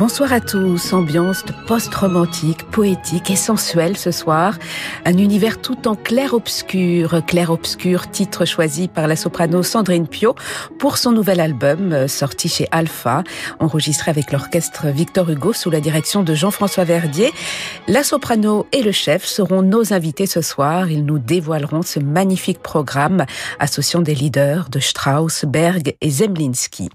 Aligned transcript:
Bonsoir 0.00 0.32
à 0.32 0.40
tous, 0.40 0.94
ambiance 0.94 1.44
post-romantique, 1.66 2.64
poétique 2.70 3.30
et 3.30 3.36
sensuelle 3.36 3.98
ce 3.98 4.10
soir. 4.10 4.58
Un 5.04 5.18
univers 5.18 5.60
tout 5.60 5.86
en 5.86 5.94
clair-obscur. 5.94 7.22
Clair-obscur, 7.26 8.10
titre 8.10 8.46
choisi 8.46 8.88
par 8.88 9.06
la 9.08 9.14
soprano 9.14 9.62
Sandrine 9.62 10.08
Pio 10.08 10.36
pour 10.78 10.96
son 10.96 11.12
nouvel 11.12 11.38
album 11.38 11.92
euh, 11.92 12.08
sorti 12.08 12.48
chez 12.48 12.66
Alpha, 12.70 13.24
enregistré 13.58 14.10
avec 14.10 14.32
l'orchestre 14.32 14.86
Victor 14.86 15.28
Hugo 15.28 15.52
sous 15.52 15.68
la 15.68 15.80
direction 15.80 16.22
de 16.22 16.32
Jean-François 16.32 16.84
Verdier. 16.84 17.30
La 17.86 18.02
soprano 18.02 18.66
et 18.72 18.82
le 18.82 18.92
chef 18.92 19.26
seront 19.26 19.60
nos 19.60 19.92
invités 19.92 20.24
ce 20.24 20.40
soir. 20.40 20.90
Ils 20.90 21.04
nous 21.04 21.18
dévoileront 21.18 21.82
ce 21.82 22.00
magnifique 22.00 22.62
programme 22.62 23.26
associant 23.58 24.00
des 24.00 24.14
leaders 24.14 24.70
de 24.70 24.80
Strauss, 24.80 25.44
Berg 25.44 25.94
et 26.00 26.08
Zemlinsky. 26.08 26.88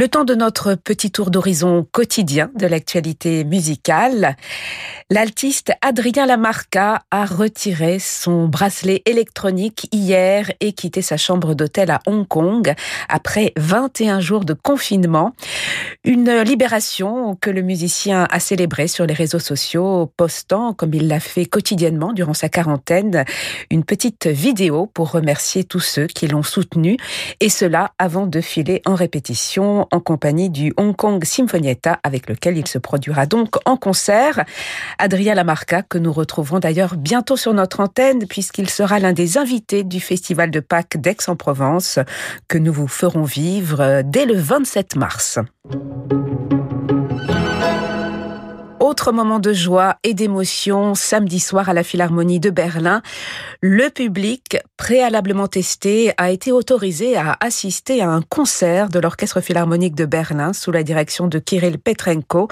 Le 0.00 0.08
temps 0.08 0.24
de 0.24 0.34
notre 0.34 0.76
petit 0.76 1.10
tour 1.10 1.30
d'horizon 1.30 1.86
quotidien 1.92 2.50
de 2.54 2.66
l'actualité 2.66 3.44
musicale. 3.44 4.34
L'altiste 5.10 5.72
Adrien 5.82 6.24
Lamarca 6.24 7.02
a 7.10 7.26
retiré 7.26 7.98
son 7.98 8.48
bracelet 8.48 9.02
électronique 9.04 9.88
hier 9.92 10.50
et 10.60 10.72
quitté 10.72 11.02
sa 11.02 11.18
chambre 11.18 11.52
d'hôtel 11.52 11.90
à 11.90 12.00
Hong 12.06 12.26
Kong 12.26 12.72
après 13.10 13.52
21 13.58 14.20
jours 14.20 14.46
de 14.46 14.54
confinement. 14.54 15.34
Une 16.04 16.30
libération 16.44 17.36
que 17.38 17.50
le 17.50 17.60
musicien 17.60 18.26
a 18.30 18.40
célébrée 18.40 18.88
sur 18.88 19.04
les 19.04 19.12
réseaux 19.12 19.38
sociaux, 19.38 20.10
postant, 20.16 20.72
comme 20.72 20.94
il 20.94 21.08
l'a 21.08 21.20
fait 21.20 21.44
quotidiennement 21.44 22.14
durant 22.14 22.32
sa 22.32 22.48
quarantaine, 22.48 23.26
une 23.68 23.84
petite 23.84 24.28
vidéo 24.28 24.86
pour 24.86 25.10
remercier 25.10 25.64
tous 25.64 25.80
ceux 25.80 26.06
qui 26.06 26.26
l'ont 26.26 26.42
soutenu, 26.42 26.96
et 27.40 27.50
cela 27.50 27.92
avant 27.98 28.26
de 28.26 28.40
filer 28.40 28.80
en 28.86 28.94
répétition 28.94 29.88
en 29.90 30.00
compagnie 30.00 30.50
du 30.50 30.72
Hong 30.76 30.94
Kong 30.94 31.24
Symphonietta 31.24 32.00
avec 32.02 32.28
lequel 32.28 32.56
il 32.56 32.66
se 32.66 32.78
produira 32.78 33.26
donc 33.26 33.56
en 33.64 33.76
concert. 33.76 34.44
Adrien 34.98 35.34
Lamarca, 35.34 35.82
que 35.82 35.98
nous 35.98 36.12
retrouverons 36.12 36.58
d'ailleurs 36.58 36.96
bientôt 36.96 37.36
sur 37.36 37.54
notre 37.54 37.80
antenne 37.80 38.26
puisqu'il 38.26 38.70
sera 38.70 38.98
l'un 38.98 39.12
des 39.12 39.38
invités 39.38 39.84
du 39.84 40.00
Festival 40.00 40.50
de 40.50 40.60
Pâques 40.60 40.96
d'Aix-en-Provence 40.98 41.98
que 42.48 42.58
nous 42.58 42.72
vous 42.72 42.88
ferons 42.88 43.24
vivre 43.24 44.02
dès 44.04 44.26
le 44.26 44.34
27 44.34 44.96
mars. 44.96 45.38
Autre 48.80 49.12
moment 49.12 49.40
de 49.40 49.52
joie 49.52 49.96
et 50.04 50.14
d'émotion 50.14 50.94
samedi 50.94 51.38
soir 51.38 51.68
à 51.68 51.74
la 51.74 51.82
Philharmonie 51.82 52.40
de 52.40 52.48
Berlin. 52.48 53.02
Le 53.60 53.90
public, 53.90 54.56
préalablement 54.78 55.48
testé, 55.48 56.14
a 56.16 56.30
été 56.30 56.50
autorisé 56.50 57.14
à 57.14 57.36
assister 57.40 58.00
à 58.00 58.08
un 58.08 58.22
concert 58.22 58.88
de 58.88 58.98
l'Orchestre 58.98 59.42
Philharmonique 59.42 59.94
de 59.94 60.06
Berlin 60.06 60.54
sous 60.54 60.72
la 60.72 60.82
direction 60.82 61.26
de 61.26 61.38
Kirill 61.38 61.78
Petrenko. 61.78 62.48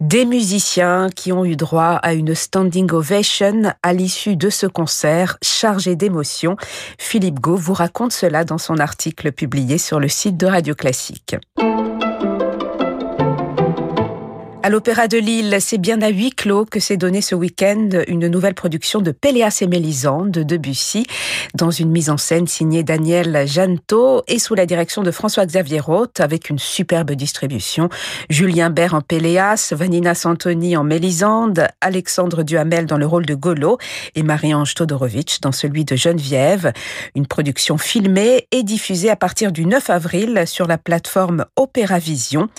Des 0.00 0.24
musiciens 0.24 1.10
qui 1.14 1.32
ont 1.32 1.44
eu 1.44 1.54
droit 1.54 2.00
à 2.02 2.14
une 2.14 2.34
standing 2.34 2.90
ovation 2.90 3.74
à 3.82 3.92
l'issue 3.92 4.36
de 4.36 4.48
ce 4.48 4.66
concert 4.66 5.36
chargé 5.42 5.96
d'émotion. 5.96 6.56
Philippe 6.98 7.40
Gau 7.40 7.56
vous 7.56 7.74
raconte 7.74 8.12
cela 8.12 8.44
dans 8.44 8.58
son 8.58 8.78
article 8.78 9.32
publié 9.32 9.76
sur 9.76 10.00
le 10.00 10.08
site 10.08 10.38
de 10.38 10.46
Radio 10.46 10.74
Classique. 10.74 11.36
À 14.68 14.70
l'Opéra 14.70 15.08
de 15.08 15.16
Lille, 15.16 15.56
c'est 15.60 15.78
bien 15.78 16.02
à 16.02 16.10
huis 16.10 16.28
clos 16.28 16.66
que 16.66 16.78
s'est 16.78 16.98
donné 16.98 17.22
ce 17.22 17.34
week-end 17.34 17.88
une 18.06 18.28
nouvelle 18.28 18.52
production 18.52 19.00
de 19.00 19.12
Péléas 19.12 19.60
et 19.62 19.66
Mélisande 19.66 20.30
de 20.30 20.42
Debussy, 20.42 21.06
dans 21.54 21.70
une 21.70 21.90
mise 21.90 22.10
en 22.10 22.18
scène 22.18 22.46
signée 22.46 22.82
Daniel 22.82 23.48
Janto 23.48 24.24
et 24.28 24.38
sous 24.38 24.54
la 24.54 24.66
direction 24.66 25.02
de 25.02 25.10
François-Xavier 25.10 25.80
Roth, 25.80 26.20
avec 26.20 26.50
une 26.50 26.58
superbe 26.58 27.12
distribution. 27.12 27.88
Julien 28.28 28.68
Bert 28.68 28.92
en 28.92 29.00
Péléas, 29.00 29.72
Vanina 29.74 30.14
Santoni 30.14 30.76
en 30.76 30.84
Mélisande, 30.84 31.66
Alexandre 31.80 32.42
Duhamel 32.42 32.84
dans 32.84 32.98
le 32.98 33.06
rôle 33.06 33.24
de 33.24 33.34
Golo 33.34 33.78
et 34.16 34.22
Marie-Ange 34.22 34.74
Todorovitch 34.74 35.40
dans 35.40 35.52
celui 35.52 35.86
de 35.86 35.96
Geneviève. 35.96 36.74
Une 37.14 37.26
production 37.26 37.78
filmée 37.78 38.46
et 38.52 38.64
diffusée 38.64 39.08
à 39.08 39.16
partir 39.16 39.50
du 39.50 39.64
9 39.64 39.88
avril 39.88 40.42
sur 40.44 40.66
la 40.66 40.76
plateforme 40.76 41.46
Opéra 41.56 41.98
Vision. 41.98 42.50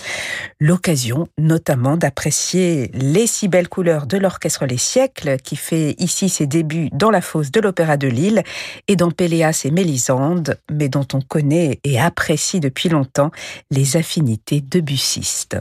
L'occasion 0.58 1.28
notamment 1.38 1.99
d'apprécier 2.00 2.90
les 2.94 3.28
si 3.28 3.46
belles 3.46 3.68
couleurs 3.68 4.06
de 4.06 4.16
l'orchestre 4.18 4.66
Les 4.66 4.78
Siècles, 4.78 5.36
qui 5.36 5.54
fait 5.54 5.94
ici 5.98 6.28
ses 6.28 6.46
débuts 6.46 6.88
dans 6.92 7.10
la 7.10 7.20
fosse 7.20 7.52
de 7.52 7.60
l'Opéra 7.60 7.96
de 7.96 8.08
Lille 8.08 8.42
et 8.88 8.96
dans 8.96 9.12
Péléas 9.12 9.62
et 9.64 9.70
Mélisande, 9.70 10.58
mais 10.70 10.88
dont 10.88 11.06
on 11.12 11.20
connaît 11.20 11.78
et 11.84 12.00
apprécie 12.00 12.58
depuis 12.58 12.88
longtemps 12.88 13.30
les 13.70 13.96
affinités 13.96 14.60
debussistes. 14.60 15.56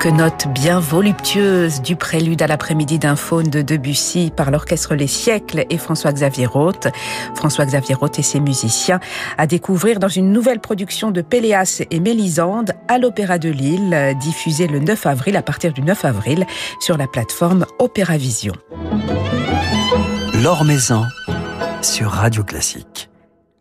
Quelques 0.00 0.16
notes 0.16 0.48
bien 0.48 0.80
voluptueuses 0.80 1.82
du 1.82 1.94
prélude 1.94 2.40
à 2.40 2.46
l'après-midi 2.46 2.98
d'un 2.98 3.16
faune 3.16 3.48
de 3.48 3.60
Debussy 3.60 4.32
par 4.34 4.50
l'orchestre 4.50 4.94
Les 4.94 5.06
Siècles 5.06 5.66
et 5.68 5.76
François-Xavier 5.76 6.46
Roth. 6.46 6.88
François-Xavier 7.34 7.96
Roth 7.96 8.18
et 8.18 8.22
ses 8.22 8.40
musiciens 8.40 8.98
à 9.36 9.46
découvrir 9.46 9.98
dans 9.98 10.08
une 10.08 10.32
nouvelle 10.32 10.60
production 10.60 11.10
de 11.10 11.20
Péléas 11.20 11.82
et 11.90 12.00
Mélisande 12.00 12.72
à 12.88 12.96
l'Opéra 12.96 13.36
de 13.36 13.50
Lille, 13.50 14.16
diffusée 14.18 14.68
le 14.68 14.78
9 14.78 15.04
avril 15.04 15.36
à 15.36 15.42
partir 15.42 15.74
du 15.74 15.82
9 15.82 16.02
avril 16.06 16.46
sur 16.80 16.96
la 16.96 17.06
plateforme 17.06 17.66
Opéra 17.78 18.16
Vision. 18.16 18.54
L'Or 20.42 20.64
Maison 20.64 21.04
sur 21.82 22.08
Radio 22.10 22.42
Classique. 22.42 23.09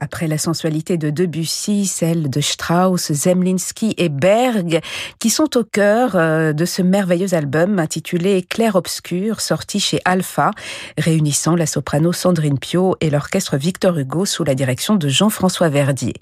Après 0.02 0.28
la 0.28 0.38
sensualité 0.38 0.98
de 0.98 1.10
Debussy, 1.10 1.86
celle 1.86 2.30
de 2.30 2.40
Strauss, 2.40 3.12
Zemlinsky 3.12 3.96
et 3.98 4.08
Berg, 4.08 4.80
qui 5.20 5.30
sont 5.30 5.58
au 5.58 5.66
cœur 5.66 6.12
euh, 6.16 6.54
de 6.54 6.64
ce 6.64 6.82
merveilleux 6.82 7.34
album 7.34 7.80
intitulé 7.80 8.44
Clair 8.44 8.78
Obscur, 8.78 9.42
sorti 9.42 9.82
chez 9.82 10.00
Alpha, 10.06 10.52
réunissant 10.98 11.58
la 11.58 11.66
soprano 11.66 12.14
Sandrine 12.14 12.60
Pio 12.60 12.96
et 13.02 13.10
l'orchestre 13.10 13.58
Victor 13.58 13.98
Hugo 13.98 14.26
sous 14.26 14.46
la 14.46 14.56
direction 14.56 14.96
de 14.96 15.10
Jean-François 15.10 15.68
Verdier. 15.68 16.14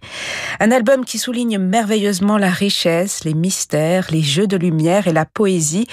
Un 0.60 0.72
album 0.72 1.06
qui 1.06 1.20
souligne 1.20 1.60
merveilleusement 1.60 2.40
la 2.40 2.50
richesse, 2.50 3.26
les 3.26 3.36
mystères, 3.36 4.08
les 4.10 4.24
jeux 4.24 4.48
de 4.48 4.58
lumière 4.58 5.08
et 5.08 5.14
la 5.14 5.26
poésie 5.26 5.88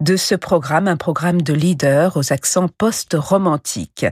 de 0.00 0.16
ce 0.16 0.34
programme, 0.34 0.88
un 0.88 0.96
programme 0.96 1.40
de 1.42 1.54
leader 1.54 2.16
aux 2.16 2.32
accents 2.32 2.68
post-romantiques. 2.68 4.06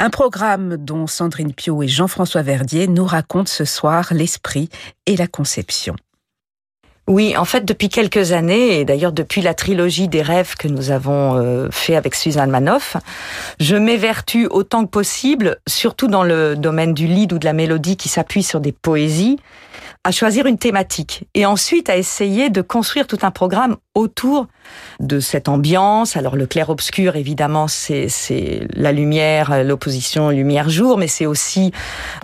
Un 0.00 0.10
programme 0.10 0.76
dont 0.76 1.06
Sandrine 1.06 1.52
Pio 1.52 1.84
et 1.84 1.88
Jean-François 1.88 2.42
Nous 2.88 3.04
raconte 3.04 3.48
ce 3.48 3.64
soir 3.64 4.08
l'esprit 4.12 4.68
et 5.06 5.16
la 5.16 5.26
conception. 5.26 5.96
Oui, 7.08 7.34
en 7.38 7.46
fait, 7.46 7.64
depuis 7.64 7.88
quelques 7.88 8.32
années, 8.32 8.80
et 8.80 8.84
d'ailleurs 8.84 9.12
depuis 9.12 9.40
la 9.40 9.54
trilogie 9.54 10.08
des 10.08 10.20
rêves 10.20 10.56
que 10.58 10.68
nous 10.68 10.90
avons 10.90 11.36
euh, 11.36 11.68
fait 11.70 11.96
avec 11.96 12.14
Suzanne 12.14 12.50
Manoff, 12.50 12.98
je 13.60 13.76
m'évertue 13.76 14.46
autant 14.46 14.84
que 14.84 14.90
possible, 14.90 15.56
surtout 15.66 16.06
dans 16.06 16.22
le 16.22 16.54
domaine 16.54 16.92
du 16.92 17.06
lead 17.06 17.32
ou 17.32 17.38
de 17.38 17.46
la 17.46 17.54
mélodie 17.54 17.96
qui 17.96 18.10
s'appuie 18.10 18.42
sur 18.42 18.60
des 18.60 18.72
poésies, 18.72 19.38
à 20.08 20.10
choisir 20.10 20.46
une 20.46 20.56
thématique 20.56 21.28
et 21.34 21.44
ensuite 21.44 21.90
à 21.90 21.98
essayer 21.98 22.48
de 22.48 22.62
construire 22.62 23.06
tout 23.06 23.18
un 23.20 23.30
programme 23.30 23.76
autour 23.94 24.46
de 25.00 25.20
cette 25.20 25.50
ambiance. 25.50 26.16
Alors 26.16 26.34
le 26.34 26.46
clair-obscur, 26.46 27.14
évidemment, 27.14 27.68
c'est 27.68 28.08
la 28.72 28.92
lumière, 28.92 29.62
l'opposition 29.64 30.30
lumière-jour, 30.30 30.96
mais 30.96 31.08
c'est 31.08 31.26
aussi 31.26 31.72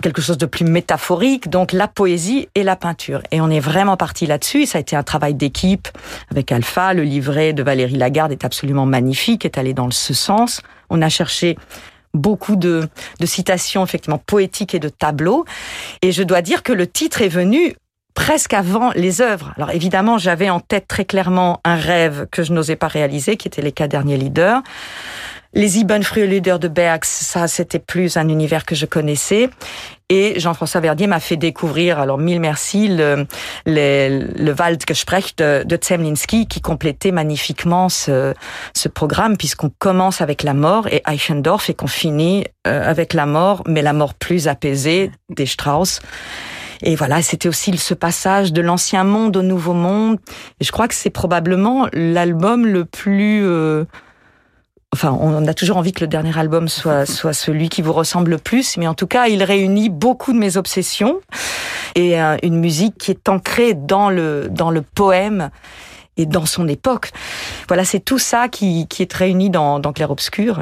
quelque 0.01 0.19
chose 0.19 0.39
de 0.39 0.47
plus 0.47 0.65
métaphorique, 0.65 1.47
donc 1.47 1.73
la 1.73 1.87
poésie 1.87 2.49
et 2.55 2.63
la 2.63 2.75
peinture. 2.75 3.21
Et 3.31 3.39
on 3.39 3.51
est 3.51 3.59
vraiment 3.59 3.97
parti 3.97 4.25
là-dessus. 4.25 4.65
Ça 4.65 4.79
a 4.79 4.81
été 4.81 4.95
un 4.95 5.03
travail 5.03 5.35
d'équipe 5.35 5.87
avec 6.31 6.51
Alpha. 6.51 6.95
Le 6.95 7.03
livret 7.03 7.53
de 7.53 7.61
Valérie 7.61 7.97
Lagarde 7.97 8.31
est 8.31 8.45
absolument 8.45 8.87
magnifique, 8.87 9.45
est 9.45 9.59
allé 9.59 9.75
dans 9.75 9.91
ce 9.91 10.15
sens. 10.15 10.61
On 10.89 11.03
a 11.03 11.09
cherché 11.09 11.55
beaucoup 12.15 12.55
de, 12.55 12.87
de 13.19 13.25
citations 13.25 13.83
effectivement 13.83 14.17
poétiques 14.17 14.75
et 14.75 14.79
de 14.79 14.89
tableaux. 14.89 15.45
Et 16.01 16.11
je 16.11 16.23
dois 16.23 16.41
dire 16.41 16.63
que 16.63 16.73
le 16.73 16.87
titre 16.87 17.21
est 17.21 17.29
venu 17.29 17.75
presque 18.15 18.53
avant 18.53 18.91
les 18.95 19.21
œuvres. 19.21 19.53
Alors 19.57 19.71
évidemment, 19.71 20.17
j'avais 20.17 20.49
en 20.49 20.59
tête 20.59 20.87
très 20.87 21.05
clairement 21.05 21.59
un 21.63 21.75
rêve 21.75 22.25
que 22.31 22.43
je 22.43 22.53
n'osais 22.53 22.77
pas 22.77 22.87
réaliser, 22.87 23.37
qui 23.37 23.47
était 23.47 23.61
les 23.61 23.71
quatre 23.71 23.91
derniers 23.91 24.17
leaders. 24.17 24.63
Les 25.53 25.79
Ibn 25.79 26.01
leaders 26.17 26.59
de 26.59 26.67
Bergs, 26.67 27.05
ça 27.05 27.47
c'était 27.47 27.79
plus 27.79 28.17
un 28.17 28.27
univers 28.27 28.65
que 28.65 28.75
je 28.75 28.85
connaissais. 28.85 29.49
Et 30.09 30.39
Jean-François 30.39 30.81
Verdier 30.81 31.07
m'a 31.07 31.19
fait 31.19 31.35
découvrir, 31.35 31.99
alors 31.99 32.19
mille 32.19 32.39
merci, 32.39 32.87
le, 32.87 33.25
le, 33.65 34.27
le 34.37 34.53
Waldgespräch 34.53 35.35
de, 35.35 35.63
de 35.63 35.79
Zemlinsky 35.81 36.47
qui 36.47 36.61
complétait 36.61 37.11
magnifiquement 37.11 37.89
ce, 37.89 38.35
ce 38.75 38.87
programme 38.87 39.35
puisqu'on 39.35 39.71
commence 39.79 40.21
avec 40.21 40.43
la 40.43 40.53
mort 40.53 40.87
et 40.89 41.01
Eichendorff 41.07 41.71
et 41.71 41.73
qu'on 41.73 41.87
finit 41.87 42.45
euh, 42.67 42.87
avec 42.87 43.13
la 43.13 43.25
mort, 43.25 43.63
mais 43.65 43.81
la 43.81 43.93
mort 43.93 44.13
plus 44.13 44.47
apaisée 44.47 45.09
des 45.29 45.47
Strauss. 45.47 46.01
Et 46.83 46.95
voilà, 46.95 47.23
c'était 47.23 47.49
aussi 47.49 47.75
ce 47.77 47.93
passage 47.95 48.53
de 48.53 48.61
l'ancien 48.61 49.03
monde 49.03 49.35
au 49.37 49.41
nouveau 49.41 49.73
monde. 49.73 50.19
Et 50.59 50.65
je 50.65 50.71
crois 50.71 50.87
que 50.87 50.93
c'est 50.93 51.09
probablement 51.09 51.87
l'album 51.93 52.67
le 52.67 52.85
plus 52.85 53.43
euh, 53.43 53.85
enfin, 54.95 55.17
on 55.19 55.45
a 55.45 55.53
toujours 55.53 55.77
envie 55.77 55.91
que 55.91 56.01
le 56.01 56.07
dernier 56.07 56.37
album 56.37 56.69
soit, 56.69 57.05
soit 57.19 57.33
celui 57.33 57.69
qui 57.69 57.81
vous 57.81 57.93
ressemble 57.93 58.31
le 58.31 58.37
plus, 58.37 58.77
mais 58.77 58.87
en 58.87 58.93
tout 58.93 59.07
cas, 59.07 59.27
il 59.27 59.43
réunit 59.43 59.89
beaucoup 59.89 60.33
de 60.33 60.37
mes 60.37 60.57
obsessions 60.57 61.19
et 61.95 62.21
euh, 62.21 62.37
une 62.43 62.59
musique 62.59 62.97
qui 62.97 63.11
est 63.11 63.29
ancrée 63.29 63.73
dans 63.73 64.09
le, 64.09 64.47
dans 64.49 64.71
le 64.71 64.81
poème 64.81 65.49
et 66.17 66.25
dans 66.25 66.45
son 66.45 66.67
époque. 66.67 67.11
Voilà, 67.67 67.83
c'est 67.83 67.99
tout 67.99 68.19
ça 68.19 68.47
qui, 68.47 68.87
qui 68.87 69.01
est 69.01 69.13
réuni 69.13 69.49
dans, 69.49 69.79
dans 69.79 69.91
Clair 69.91 70.11
Obscur. 70.11 70.61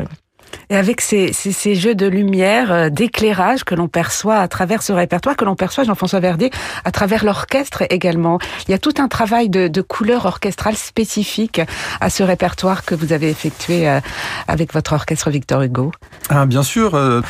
Et 0.69 0.75
avec 0.75 1.01
ces, 1.01 1.33
ces, 1.33 1.51
ces 1.51 1.75
jeux 1.75 1.95
de 1.95 2.05
lumière, 2.05 2.71
euh, 2.71 2.89
d'éclairage 2.89 3.63
que 3.63 3.75
l'on 3.75 3.87
perçoit 3.87 4.37
à 4.37 4.47
travers 4.47 4.81
ce 4.81 4.93
répertoire, 4.93 5.35
que 5.35 5.45
l'on 5.45 5.55
perçoit, 5.55 5.83
Jean-François 5.83 6.19
Verdier, 6.19 6.51
à 6.85 6.91
travers 6.91 7.25
l'orchestre 7.25 7.83
également. 7.89 8.39
Il 8.67 8.71
y 8.71 8.73
a 8.73 8.79
tout 8.79 8.93
un 8.97 9.07
travail 9.07 9.49
de, 9.49 9.67
de 9.67 9.81
couleur 9.81 10.25
orchestrale 10.25 10.75
spécifique 10.75 11.61
à 12.01 12.09
ce 12.09 12.23
répertoire 12.23 12.85
que 12.85 12.95
vous 12.95 13.13
avez 13.13 13.29
effectué 13.29 13.87
euh, 13.87 13.99
avec 14.47 14.73
votre 14.73 14.93
orchestre 14.93 15.29
Victor 15.29 15.61
Hugo. 15.61 15.91
Ah, 16.29 16.45
bien 16.45 16.63
sûr. 16.63 16.95
Euh, 16.95 17.21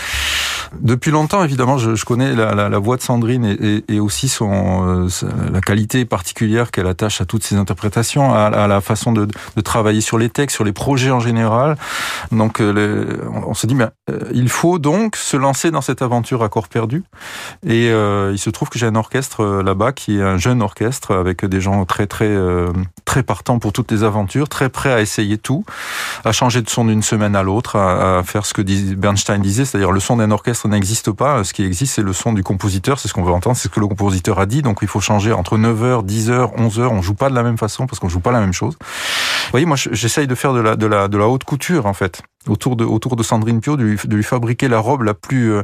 depuis 0.82 1.12
longtemps, 1.12 1.44
évidemment, 1.44 1.78
je, 1.78 2.04
connais 2.06 2.34
la, 2.36 2.80
voix 2.80 2.98
de 2.98 3.02
Sandrine 3.02 3.84
et, 3.88 4.00
aussi 4.00 4.28
son, 4.28 5.08
euh, 5.08 5.08
la 5.52 5.62
qualité 5.62 6.06
particulière 6.06 6.72
qu'elle 6.72 6.88
attache 6.88 7.22
à 7.22 7.26
toutes 7.26 7.44
ses 7.44 7.56
interprétations, 7.56 8.34
à, 8.34 8.68
la 8.68 8.82
façon 8.82 9.12
de, 9.12 9.28
travailler 9.64 10.02
sur 10.02 10.18
les 10.18 10.30
textes, 10.30 10.56
sur 10.56 10.64
les 10.64 10.74
projets 10.74 11.12
en 11.12 11.20
général. 11.20 11.78
Donc, 12.32 12.60
euh, 12.60 13.18
on, 13.46 13.54
se 13.54 13.68
dit, 13.68 13.76
mais, 13.76 13.88
euh, 14.10 14.20
il 14.34 14.50
faut 14.50 14.80
donc 14.80 15.16
se 15.16 15.38
lancer 15.38 15.72
dans 15.72 15.82
cette 15.82 16.02
aventure 16.02 16.44
à 16.44 16.50
corps 16.50 16.68
perdu. 16.68 17.04
Et 17.66 17.88
il 17.88 18.40
se 18.40 18.50
trouve 18.50 18.70
que 18.70 18.80
j'ai 18.80 18.88
un 18.88 18.96
orchestre 18.96 19.62
là-bas 19.62 19.92
qui 19.92 20.18
est 20.18 20.22
un 20.22 20.38
jeune 20.38 20.62
orchestre 20.62 21.16
avec 21.16 21.46
des 21.46 21.62
gens 21.62 21.86
très, 21.86 22.08
très, 22.08 22.36
très 23.06 23.24
partants 23.24 23.60
pour 23.60 23.74
toutes 23.74 23.92
les 23.92 24.04
aventures, 24.04 24.50
très 24.50 24.70
prêts 24.70 24.94
à 24.94 25.02
essayer 25.02 25.38
tout, 25.38 25.66
à 26.26 26.32
changer 26.32 26.62
de 26.62 26.70
son 26.70 26.86
d'une 26.86 27.02
semaine 27.02 27.36
à 27.36 27.44
l'autre, 27.44 27.78
à 27.78 28.22
faire 28.24 28.46
ce 28.46 28.54
que 28.54 28.62
Bernstein 28.96 29.40
disait, 29.40 29.66
c'est-à-dire 29.66 29.92
le 29.92 30.00
son 30.00 30.18
d'un 30.18 30.32
orchestre 30.32 30.63
n'existe 30.68 31.12
pas. 31.12 31.44
Ce 31.44 31.54
qui 31.54 31.64
existe, 31.64 31.96
c'est 31.96 32.02
le 32.02 32.14
son 32.14 32.34
du 32.34 32.44
compositeur. 32.44 33.00
C'est 33.00 33.08
ce 33.08 33.14
qu'on 33.14 33.24
veut 33.24 33.32
entendre. 33.32 33.56
C'est 33.56 33.68
ce 33.68 33.74
que 33.74 33.80
le 33.80 33.88
compositeur 33.88 34.40
a 34.40 34.46
dit. 34.46 34.62
Donc, 34.62 34.80
il 34.82 34.88
faut 34.88 35.00
changer 35.00 35.32
entre 35.32 35.58
9h, 35.58 36.06
10h, 36.06 36.56
11h. 36.58 36.88
On 36.88 37.02
joue 37.02 37.14
pas 37.16 37.30
de 37.30 37.36
la 37.36 37.44
même 37.44 37.58
façon 37.58 37.88
parce 37.88 38.00
qu'on 38.00 38.10
joue 38.10 38.20
pas 38.20 38.32
la 38.32 38.40
même 38.40 38.54
chose. 38.54 38.78
Vous 38.82 39.52
voyez, 39.52 39.66
moi, 39.66 39.78
j'essaye 39.78 40.28
de 40.28 40.36
faire 40.36 40.54
de 40.54 40.60
la, 40.60 40.76
de 40.76 40.86
la, 40.86 41.08
de 41.08 41.18
la 41.18 41.28
haute 41.28 41.44
couture, 41.44 41.86
en 41.86 41.94
fait 41.94 42.22
autour 42.48 42.76
de 42.76 42.84
autour 42.84 43.16
de 43.16 43.24
Sandrine 43.24 43.62
Pio, 43.62 43.78
de 43.78 43.84
lui, 43.84 43.98
de 44.04 44.16
lui 44.16 44.24
fabriquer 44.24 44.68
la 44.68 44.80
robe 44.80 45.04
la 45.04 45.14
plus, 45.14 45.54
euh, 45.54 45.64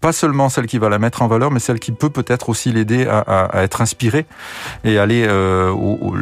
pas 0.00 0.12
seulement 0.12 0.48
celle 0.48 0.66
qui 0.66 0.78
va 0.78 0.88
la 0.88 0.98
mettre 0.98 1.22
en 1.22 1.28
valeur, 1.28 1.50
mais 1.50 1.60
celle 1.60 1.80
qui 1.80 1.92
peut 1.92 2.10
peut-être 2.10 2.48
aussi 2.48 2.72
l'aider 2.72 3.06
à, 3.06 3.18
à, 3.18 3.44
à, 3.58 3.62
être 3.62 3.80
inspirée 3.80 4.26
et 4.84 4.98
aller 4.98 5.24
euh, 5.26 5.74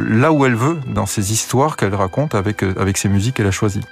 là 0.07 0.31
où 0.31 0.45
elle 0.45 0.55
veut 0.55 0.79
dans 0.87 1.05
ses 1.05 1.31
histoires 1.31 1.77
qu'elle 1.77 1.95
raconte 1.95 2.35
avec 2.35 2.63
euh, 2.63 2.73
avec 2.79 2.97
ses 2.97 3.09
musiques 3.09 3.35
qu'elle 3.35 3.47
a 3.47 3.51
choisies. 3.51 3.85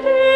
mit. 0.00 0.31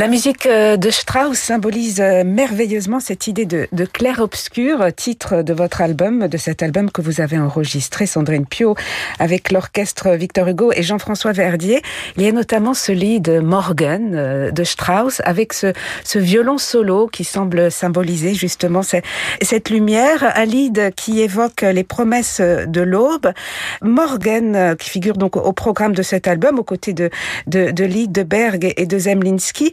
La 0.00 0.08
musique 0.08 0.46
euh, 0.46 0.78
de 0.78 0.88
Strauss 0.88 1.36
symbolise 1.36 2.00
euh, 2.00 2.24
merveilleusement 2.24 3.00
cette 3.00 3.26
idée 3.26 3.44
de, 3.44 3.68
de 3.70 3.84
clair-obscur, 3.84 4.86
titre 4.96 5.42
de 5.42 5.52
votre 5.52 5.82
album, 5.82 6.26
de 6.26 6.38
cet 6.38 6.62
album 6.62 6.90
que 6.90 7.02
vous 7.02 7.20
avez 7.20 7.38
enregistré, 7.38 8.06
Sandrine 8.06 8.46
Pio, 8.46 8.74
avec 9.18 9.52
l'orchestre 9.52 10.12
Victor 10.12 10.48
Hugo 10.48 10.72
et 10.74 10.82
Jean-François 10.82 11.32
Verdier. 11.32 11.82
Il 12.16 12.22
y 12.22 12.28
a 12.28 12.32
notamment 12.32 12.72
ce 12.72 12.92
lead 12.92 13.28
Morgan 13.42 14.14
euh, 14.14 14.50
de 14.50 14.64
Strauss 14.64 15.20
avec 15.26 15.52
ce, 15.52 15.74
ce 16.02 16.18
violon 16.18 16.56
solo 16.56 17.06
qui 17.06 17.24
semble 17.24 17.70
symboliser 17.70 18.32
justement 18.32 18.82
cette, 18.82 19.04
cette 19.42 19.68
lumière, 19.68 20.32
un 20.34 20.46
lead 20.46 20.94
qui 20.94 21.20
évoque 21.20 21.60
les 21.60 21.84
promesses 21.84 22.40
de 22.40 22.80
l'aube. 22.80 23.34
Morgan, 23.82 24.76
qui 24.78 24.88
figure 24.88 25.18
donc 25.18 25.36
au 25.36 25.52
programme 25.52 25.92
de 25.92 26.02
cet 26.02 26.26
album, 26.26 26.58
aux 26.58 26.64
côtés 26.64 26.94
de, 26.94 27.10
de, 27.48 27.70
de 27.70 27.84
Lied 27.84 28.12
de 28.12 28.22
Berg 28.22 28.72
et 28.78 28.86
de 28.86 28.98
Zemlinsky 28.98 29.72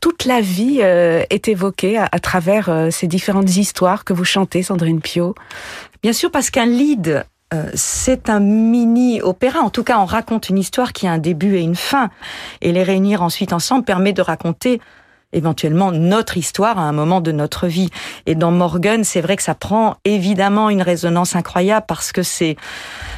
toute 0.00 0.24
la 0.24 0.40
vie 0.40 0.78
euh, 0.82 1.24
est 1.30 1.48
évoquée 1.48 1.98
à, 1.98 2.18
travers 2.20 2.68
euh, 2.68 2.90
ces 2.90 3.06
différentes 3.06 3.56
histoires 3.56 4.04
que 4.04 4.12
vous 4.12 4.24
chantez, 4.24 4.62
Sandrine 4.62 5.00
Pio. 5.00 5.34
Bien 6.02 6.12
sûr, 6.12 6.30
parce 6.30 6.50
qu'un 6.50 6.66
lead, 6.66 7.24
euh, 7.54 7.70
c'est 7.74 8.28
un 8.28 8.40
mini 8.40 9.20
opéra. 9.22 9.60
En 9.60 9.70
tout 9.70 9.84
cas, 9.84 9.98
on 9.98 10.04
raconte 10.04 10.48
une 10.48 10.58
histoire 10.58 10.92
qui 10.92 11.06
a 11.06 11.12
un 11.12 11.18
début 11.18 11.56
et 11.56 11.60
une 11.60 11.76
fin. 11.76 12.10
Et 12.60 12.72
les 12.72 12.82
réunir 12.82 13.22
ensuite 13.22 13.52
ensemble 13.52 13.84
permet 13.84 14.12
de 14.12 14.22
raconter 14.22 14.80
éventuellement 15.32 15.92
notre 15.92 16.36
histoire 16.36 16.78
à 16.78 16.82
un 16.82 16.92
moment 16.92 17.20
de 17.20 17.32
notre 17.32 17.66
vie. 17.66 17.90
Et 18.26 18.34
dans 18.34 18.50
Morgan, 18.50 19.04
c'est 19.04 19.20
vrai 19.20 19.36
que 19.36 19.42
ça 19.42 19.54
prend 19.54 19.96
évidemment 20.04 20.70
une 20.70 20.82
résonance 20.82 21.36
incroyable 21.36 21.86
parce 21.86 22.12
que 22.12 22.22
c'est 22.22 22.56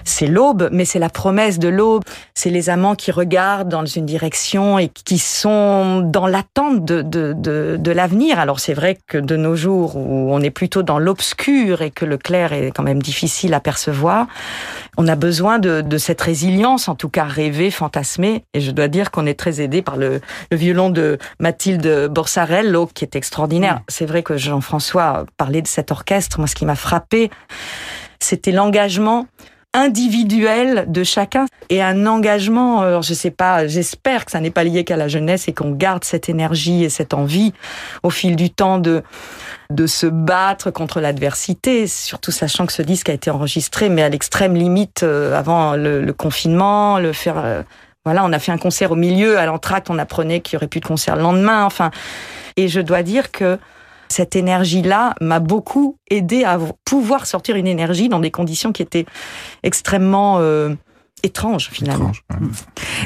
c'est 0.05 0.27
l'aube, 0.27 0.69
mais 0.73 0.85
c'est 0.85 0.99
la 0.99 1.09
promesse 1.09 1.59
de 1.59 1.69
l'aube. 1.69 2.03
C'est 2.35 2.51
les 2.51 2.71
amants 2.71 2.95
qui 2.95 3.11
regardent 3.11 3.69
dans 3.69 3.85
une 3.85 4.07
direction 4.07 4.79
et 4.79 4.89
qui 4.89 5.19
sont 5.19 6.01
dans 6.01 6.27
l'attente 6.27 6.85
de, 6.85 7.03
de, 7.03 7.35
de, 7.37 7.77
de 7.79 7.91
l'avenir. 7.91 8.39
Alors 8.39 8.61
c'est 8.61 8.75
vrai 8.75 8.99
que 9.07 9.19
de 9.19 9.37
nos 9.37 9.57
jours 9.57 9.97
où 9.97 10.33
on 10.33 10.41
est 10.41 10.51
plutôt 10.51 10.83
dans 10.83 10.99
l'obscur 10.99 11.83
et 11.83 11.91
que 11.91 12.05
le 12.05 12.19
clair 12.19 12.53
est 12.53 12.71
quand 12.71 12.83
même 12.83 13.03
difficile 13.03 13.55
à 13.55 13.61
percevoir, 13.61 14.27
on 14.97 15.07
a 15.09 15.17
besoin 15.17 15.59
de, 15.59 15.81
de 15.81 15.99
cette 15.99 16.21
résilience, 16.21 16.89
en 16.89 16.95
tout 16.95 17.09
cas 17.09 17.25
rêver, 17.25 17.71
fantasmer. 17.71 18.45
Et 18.55 18.61
je 18.61 18.71
dois 18.71 18.89
dire 18.89 19.11
qu'on 19.11 19.27
est 19.27 19.39
très 19.39 19.61
aidé 19.61 19.83
par 19.83 19.97
le, 19.97 20.21
le 20.51 20.57
violon 20.57 20.91
de 20.91 21.19
Mathilde 21.39 22.09
Borsarello, 22.11 22.89
qui 22.93 23.05
est 23.05 23.15
extraordinaire. 23.17 23.81
C'est 23.89 24.07
vrai 24.07 24.23
que 24.23 24.37
Jean-François 24.37 25.25
parlait 25.37 25.63
de 25.63 25.69
cet 25.69 25.91
orchestre. 25.91 26.39
Moi, 26.39 26.47
ce 26.47 26.55
qui 26.55 26.67
m'a 26.67 26.75
frappé, 26.75 27.31
c'était 28.21 28.53
l'engagement 28.53 29.27
individuel 29.75 30.87
de 30.89 31.05
chacun 31.05 31.47
et 31.69 31.83
un 31.83 32.07
engagement, 32.07 32.81
alors 32.81 33.03
je 33.03 33.13
sais 33.13 33.31
pas, 33.31 33.67
j'espère 33.67 34.25
que 34.25 34.31
ça 34.31 34.41
n'est 34.41 34.51
pas 34.51 34.65
lié 34.65 34.85
qu'à 34.85 34.97
la 34.97 35.09
jeunesse 35.09 35.47
et 35.47 35.53
qu'on 35.53 35.73
garde 35.73 36.05
cette 36.05 36.29
énergie 36.29 36.85
et 36.85 36.89
cette 36.89 37.13
envie 37.13 37.53
au 38.03 38.11
fil 38.11 38.37
du 38.37 38.51
temps 38.51 38.79
de 38.79 39.03
de 39.71 39.87
se 39.87 40.07
battre 40.07 40.71
contre 40.71 40.99
l'adversité, 40.99 41.87
surtout 41.87 42.31
sachant 42.31 42.65
que 42.65 42.73
ce 42.73 42.81
disque 42.81 43.11
a 43.11 43.13
été 43.13 43.31
enregistré 43.31 43.91
mais 43.91 44.03
à 44.03 44.09
l'extrême 44.09 44.55
limite 44.55 45.03
euh, 45.03 45.37
avant 45.37 45.75
le, 45.77 46.11
confinement, 46.13 46.99
le 46.99 47.13
faire 47.13 47.37
euh, 47.37 47.63
voilà, 48.07 48.25
on 48.25 48.33
a 48.33 48.39
fait 48.39 48.53
un 48.53 48.59
concert 48.59 48.93
au 48.93 48.97
milieu, 48.97 49.39
à 49.39 49.45
l'entracte, 49.45 49.91
on 49.91 49.99
apprenait 49.99 50.41
qu'il 50.41 50.55
y 50.55 50.57
aurait 50.57 50.67
plus 50.67 50.81
de 50.81 50.87
concert 50.87 51.15
le 51.15 51.21
lendemain, 51.21 51.67
enfin. 51.67 51.91
Et 52.57 52.69
je 52.69 52.81
dois 52.81 53.03
dire 53.03 53.31
que 53.31 53.59
cette 54.09 54.37
énergie-là 54.37 55.15
m'a 55.21 55.41
beaucoup 55.41 55.97
aidé 56.11 56.45
à 56.45 56.59
pouvoir 56.85 57.27
sortir 57.27 57.57
une 57.57 57.67
énergie 57.67 58.09
dans 58.09 58.21
des 58.21 58.31
conditions 58.31 58.73
qui 58.73 58.83
étaient 58.83 59.07
extrêmement 59.63 60.39
euh, 60.39 60.75
étrange 61.23 61.69
finalement. 61.73 62.13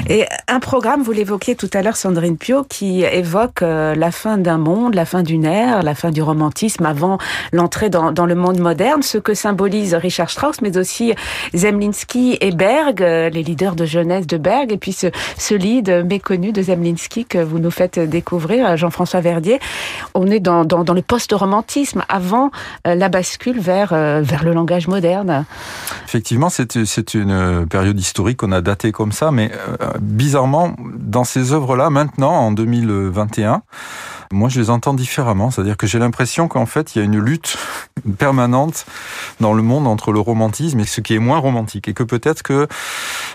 Et 0.09 0.25
un 0.47 0.59
programme, 0.59 1.01
vous 1.01 1.11
l'évoquiez 1.11 1.55
tout 1.55 1.69
à 1.73 1.81
l'heure, 1.81 1.95
Sandrine 1.95 2.37
Pio, 2.37 2.63
qui 2.63 3.03
évoque 3.03 3.61
euh, 3.61 3.95
la 3.95 4.11
fin 4.11 4.37
d'un 4.37 4.57
monde, 4.57 4.95
la 4.95 5.05
fin 5.05 5.23
d'une 5.23 5.45
ère, 5.45 5.83
la 5.83 5.95
fin 5.95 6.11
du 6.11 6.21
romantisme 6.21 6.85
avant 6.85 7.17
l'entrée 7.51 7.89
dans, 7.89 8.11
dans, 8.11 8.25
le 8.25 8.35
monde 8.35 8.59
moderne, 8.59 9.01
ce 9.01 9.17
que 9.17 9.33
symbolise 9.33 9.93
Richard 9.93 10.29
Strauss, 10.29 10.61
mais 10.61 10.77
aussi 10.77 11.13
Zemlinsky 11.53 12.37
et 12.41 12.51
Berg, 12.51 13.01
euh, 13.01 13.29
les 13.29 13.43
leaders 13.43 13.75
de 13.75 13.85
jeunesse 13.85 14.27
de 14.27 14.37
Berg, 14.37 14.71
et 14.71 14.77
puis 14.77 14.93
ce, 14.93 15.07
ce 15.37 15.55
lead 15.55 16.05
méconnu 16.09 16.51
de 16.51 16.61
Zemlinsky 16.61 17.25
que 17.25 17.37
vous 17.37 17.59
nous 17.59 17.71
faites 17.71 17.99
découvrir, 17.99 18.77
Jean-François 18.77 19.21
Verdier. 19.21 19.59
On 20.13 20.27
est 20.27 20.39
dans, 20.39 20.65
dans, 20.65 20.83
dans 20.83 20.93
le 20.93 21.01
post-romantisme, 21.01 22.03
avant 22.09 22.51
euh, 22.87 22.95
la 22.95 23.09
bascule 23.09 23.59
vers, 23.59 23.89
vers 23.89 24.43
le 24.43 24.53
langage 24.53 24.87
moderne. 24.87 25.45
Effectivement, 26.05 26.49
c'est 26.49 27.13
une 27.13 27.65
période 27.69 27.99
historique 28.03 28.37
qu'on 28.37 28.51
a 28.51 28.59
daté 28.59 28.91
comme 28.91 29.13
ça, 29.13 29.31
mais 29.31 29.49
euh, 29.53 29.87
bizarrement, 30.01 30.75
dans 30.99 31.23
ces 31.23 31.53
œuvres-là, 31.53 31.89
maintenant, 31.89 32.33
en 32.33 32.51
2021, 32.51 33.63
moi, 34.33 34.49
je 34.49 34.59
les 34.59 34.69
entends 34.71 34.95
différemment. 34.95 35.51
C'est-à-dire 35.51 35.77
que 35.77 35.85
j'ai 35.85 35.99
l'impression 35.99 36.47
qu'en 36.47 36.65
fait, 36.65 36.95
il 36.95 36.99
y 36.99 37.01
a 37.01 37.05
une 37.05 37.19
lutte 37.19 37.55
permanente 38.17 38.85
dans 39.39 39.53
le 39.53 39.61
monde 39.61 39.87
entre 39.87 40.11
le 40.11 40.19
romantisme 40.19 40.79
et 40.79 40.85
ce 40.85 41.01
qui 41.01 41.13
est 41.13 41.19
moins 41.19 41.37
romantique. 41.37 41.87
Et 41.87 41.93
que 41.93 42.03
peut-être 42.03 42.41
que 42.41 42.67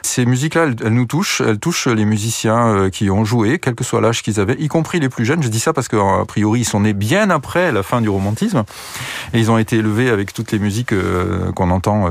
ces 0.02 0.26
musiques-là, 0.26 0.66
elles, 0.84 0.92
nous 0.92 1.06
touchent. 1.06 1.40
Elles 1.40 1.60
touchent 1.60 1.86
les 1.86 2.04
musiciens 2.04 2.68
euh, 2.68 2.90
qui 2.90 3.10
ont 3.10 3.24
joué, 3.24 3.60
quel 3.60 3.76
que 3.76 3.84
soit 3.84 4.00
l'âge 4.00 4.22
qu'ils 4.22 4.40
avaient, 4.40 4.56
y 4.58 4.66
compris 4.66 4.98
les 4.98 5.08
plus 5.08 5.24
jeunes. 5.24 5.42
Je 5.42 5.48
dis 5.48 5.60
ça 5.60 5.72
parce 5.72 5.86
qu'a 5.86 6.24
priori, 6.26 6.60
ils 6.60 6.64
sont 6.64 6.80
nés 6.80 6.94
bien 6.94 7.30
après 7.30 7.70
la 7.70 7.84
fin 7.84 8.00
du 8.00 8.08
romantisme. 8.08 8.64
Et 9.32 9.38
ils 9.38 9.50
ont 9.52 9.58
été 9.58 9.76
élevés 9.76 10.10
avec 10.10 10.34
toutes 10.34 10.50
les 10.50 10.58
musiques 10.58 10.92
euh, 10.92 11.52
qu'on 11.52 11.70
entend 11.70 12.10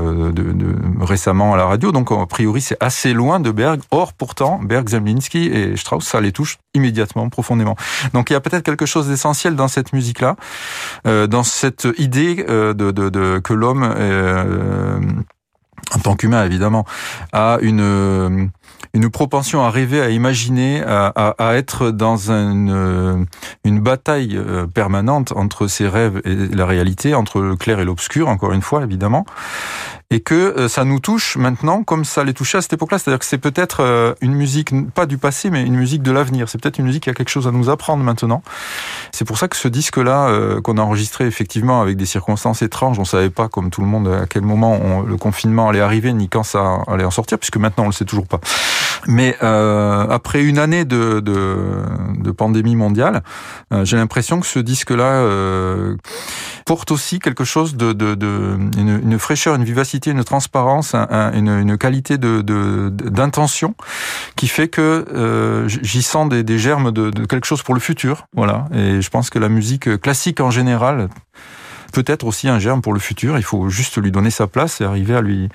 récemment 1.00 1.52
à 1.52 1.56
la 1.58 1.66
radio. 1.66 1.92
Donc, 1.92 2.10
a 2.10 2.24
priori, 2.26 2.47
c'est 2.60 2.76
assez 2.80 3.12
loin 3.12 3.40
de 3.40 3.50
Berg. 3.50 3.80
Or, 3.90 4.12
pourtant, 4.12 4.60
Berg, 4.62 4.88
Zemlinsky 4.88 5.46
et 5.46 5.76
Strauss, 5.76 6.04
ça 6.04 6.20
les 6.20 6.32
touche 6.32 6.58
immédiatement, 6.74 7.28
profondément. 7.28 7.76
Donc, 8.12 8.30
il 8.30 8.32
y 8.32 8.36
a 8.36 8.40
peut-être 8.40 8.64
quelque 8.64 8.86
chose 8.86 9.08
d'essentiel 9.08 9.56
dans 9.56 9.68
cette 9.68 9.92
musique-là, 9.92 10.36
euh, 11.06 11.26
dans 11.26 11.42
cette 11.42 11.88
idée 11.98 12.44
euh, 12.48 12.74
de, 12.74 13.38
que 13.38 13.52
l'homme, 13.52 13.82
euh, 13.96 15.00
en 15.94 15.98
tant 16.00 16.16
qu'humain 16.16 16.44
évidemment, 16.44 16.84
a 17.32 17.58
une 17.60 18.50
une 18.94 19.10
propension 19.10 19.62
à 19.62 19.70
rêver, 19.70 20.00
à 20.00 20.08
imaginer, 20.08 20.82
à, 20.82 21.34
être 21.54 21.90
dans 21.90 22.30
une, 22.30 23.26
une 23.64 23.80
bataille 23.80 24.40
permanente 24.72 25.32
entre 25.36 25.66
ses 25.66 25.86
rêves 25.86 26.22
et 26.24 26.34
la 26.34 26.64
réalité, 26.64 27.14
entre 27.14 27.40
le 27.40 27.54
clair 27.54 27.80
et 27.80 27.84
l'obscur, 27.84 28.28
encore 28.28 28.52
une 28.52 28.62
fois, 28.62 28.82
évidemment 28.82 29.26
et 30.10 30.20
que 30.20 30.34
euh, 30.34 30.68
ça 30.68 30.84
nous 30.84 31.00
touche 31.00 31.36
maintenant 31.36 31.82
comme 31.82 32.04
ça 32.04 32.24
les 32.24 32.32
touchait 32.32 32.58
à 32.58 32.62
cette 32.62 32.72
époque-là. 32.72 32.98
C'est-à-dire 32.98 33.18
que 33.18 33.26
c'est 33.26 33.38
peut-être 33.38 33.82
euh, 33.82 34.14
une 34.22 34.34
musique, 34.34 34.72
pas 34.92 35.04
du 35.04 35.18
passé, 35.18 35.50
mais 35.50 35.62
une 35.62 35.76
musique 35.76 36.02
de 36.02 36.10
l'avenir. 36.10 36.48
C'est 36.48 36.60
peut-être 36.60 36.78
une 36.78 36.86
musique 36.86 37.04
qui 37.04 37.10
a 37.10 37.14
quelque 37.14 37.28
chose 37.28 37.46
à 37.46 37.50
nous 37.50 37.68
apprendre 37.68 38.02
maintenant. 38.02 38.42
C'est 39.12 39.26
pour 39.26 39.36
ça 39.36 39.48
que 39.48 39.56
ce 39.56 39.68
disque-là, 39.68 40.28
euh, 40.28 40.60
qu'on 40.62 40.78
a 40.78 40.82
enregistré 40.82 41.26
effectivement 41.26 41.82
avec 41.82 41.96
des 41.98 42.06
circonstances 42.06 42.62
étranges, 42.62 42.98
on 42.98 43.04
savait 43.04 43.30
pas, 43.30 43.48
comme 43.48 43.70
tout 43.70 43.82
le 43.82 43.86
monde, 43.86 44.08
à 44.08 44.26
quel 44.26 44.42
moment 44.42 45.02
le 45.02 45.16
confinement 45.18 45.68
allait 45.68 45.80
arriver, 45.80 46.12
ni 46.14 46.28
quand 46.28 46.42
ça 46.42 46.82
allait 46.86 47.04
en 47.04 47.10
sortir, 47.10 47.38
puisque 47.38 47.58
maintenant 47.58 47.84
on 47.84 47.88
le 47.88 47.92
sait 47.92 48.06
toujours 48.06 48.26
pas. 48.26 48.40
Mais 49.06 49.36
euh, 49.42 50.06
après 50.08 50.42
une 50.42 50.58
année 50.58 50.84
de, 50.84 51.20
de, 51.20 51.56
de 52.18 52.30
pandémie 52.30 52.76
mondiale, 52.76 53.22
euh, 53.72 53.84
j'ai 53.84 53.96
l'impression 53.96 54.40
que 54.40 54.46
ce 54.46 54.58
disque-là 54.58 55.04
euh, 55.04 55.96
porte 56.66 56.90
aussi 56.90 57.18
quelque 57.18 57.44
chose 57.44 57.76
de, 57.76 57.92
de, 57.92 58.14
de 58.14 58.58
une, 58.76 59.18
fraîcheur, 59.18 59.54
une 59.54 59.64
vivacité, 59.64 60.10
une 60.10 60.24
transparence, 60.24 60.94
un, 60.94 61.32
une, 61.32 61.48
une, 61.48 61.78
qualité 61.78 62.18
de 62.18 62.42
d'intention 62.88 63.74
qui 64.36 64.48
fait 64.48 64.68
que 64.68 65.06
euh, 65.14 65.68
j'y 65.68 66.02
sens 66.02 66.28
des, 66.28 66.42
des 66.42 66.58
germes 66.58 66.92
de, 66.92 67.10
de 67.10 67.24
quelque 67.24 67.46
chose 67.46 67.62
pour 67.62 67.74
le 67.74 67.80
futur. 67.80 68.26
Voilà. 68.34 68.66
Et 68.74 69.00
je 69.00 69.10
pense 69.10 69.30
que 69.30 69.38
la 69.38 69.48
musique 69.48 70.00
classique 70.00 70.40
en 70.40 70.50
général 70.50 71.08
peut-être 71.92 72.26
aussi 72.26 72.48
un 72.48 72.58
germe 72.58 72.82
pour 72.82 72.92
le 72.92 73.00
futur. 73.00 73.38
Il 73.38 73.44
faut 73.44 73.68
juste 73.68 73.98
lui 73.98 74.10
donner 74.10 74.30
sa 74.30 74.46
place 74.46 74.80
et 74.80 74.84
arriver 74.84 75.14
à 75.14 75.20
lui 75.20 75.48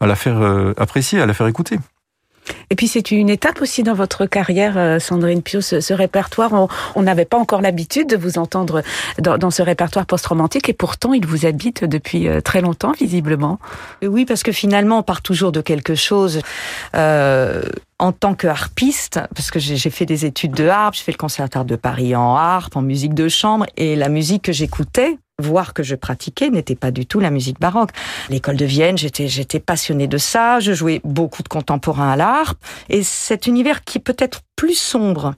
à 0.00 0.06
la 0.06 0.16
faire 0.16 0.40
euh, 0.40 0.74
apprécier, 0.76 1.20
à 1.20 1.26
la 1.26 1.34
faire 1.34 1.46
écouter. 1.46 1.78
Et 2.70 2.74
puis 2.74 2.88
c'est 2.88 3.10
une 3.10 3.30
étape 3.30 3.62
aussi 3.62 3.82
dans 3.82 3.94
votre 3.94 4.26
carrière, 4.26 4.76
euh, 4.76 4.98
Sandrine 4.98 5.42
Pio, 5.42 5.60
ce, 5.60 5.80
ce 5.80 5.94
répertoire. 5.94 6.68
On 6.94 7.02
n'avait 7.02 7.24
pas 7.24 7.38
encore 7.38 7.60
l'habitude 7.60 8.08
de 8.08 8.16
vous 8.16 8.38
entendre 8.38 8.82
dans, 9.18 9.50
ce 9.50 9.62
répertoire 9.62 10.06
post-romantique 10.06 10.68
et 10.68 10.72
pourtant 10.72 11.12
il 11.12 11.26
vous 11.26 11.46
habite 11.46 11.84
depuis 11.84 12.28
euh, 12.28 12.40
très 12.40 12.60
longtemps, 12.60 12.92
visiblement. 12.92 13.58
Oui, 14.02 14.24
parce 14.24 14.42
que 14.42 14.52
finalement 14.52 14.98
on 14.98 15.02
part 15.02 15.22
toujours 15.22 15.52
de 15.52 15.60
quelque 15.60 15.94
chose. 15.94 16.40
Euh, 16.94 17.62
en 17.98 18.12
tant 18.12 18.34
que 18.34 18.46
harpiste, 18.46 19.20
parce 19.34 19.50
que 19.50 19.58
j'ai 19.58 19.90
fait 19.90 20.04
des 20.04 20.26
études 20.26 20.52
de 20.52 20.68
harpe, 20.68 20.94
j'ai 20.94 21.02
fait 21.02 21.12
le 21.12 21.16
conservatoire 21.16 21.64
de 21.64 21.76
Paris 21.76 22.14
en 22.14 22.36
harpe, 22.36 22.76
en 22.76 22.82
musique 22.82 23.14
de 23.14 23.28
chambre, 23.28 23.64
et 23.78 23.96
la 23.96 24.10
musique 24.10 24.42
que 24.42 24.52
j'écoutais, 24.52 25.16
voire 25.38 25.74
que 25.74 25.82
je 25.82 25.94
pratiquais, 25.94 26.48
n'était 26.48 26.74
pas 26.74 26.90
du 26.90 27.04
tout 27.04 27.20
la 27.20 27.30
musique 27.30 27.60
baroque. 27.60 27.90
L'école 28.30 28.56
de 28.56 28.64
Vienne, 28.64 28.96
j'étais 28.96 29.28
j'étais 29.28 29.60
passionnée 29.60 30.06
de 30.06 30.16
ça, 30.16 30.60
je 30.60 30.72
jouais 30.72 31.02
beaucoup 31.04 31.42
de 31.42 31.48
contemporains 31.48 32.12
à 32.12 32.16
la 32.16 32.40
harpe, 32.40 32.58
et 32.88 33.02
cet 33.02 33.46
univers 33.46 33.84
qui 33.84 33.98
peut 33.98 34.16
être 34.18 34.40
plus 34.56 34.78
sombre 34.78 35.34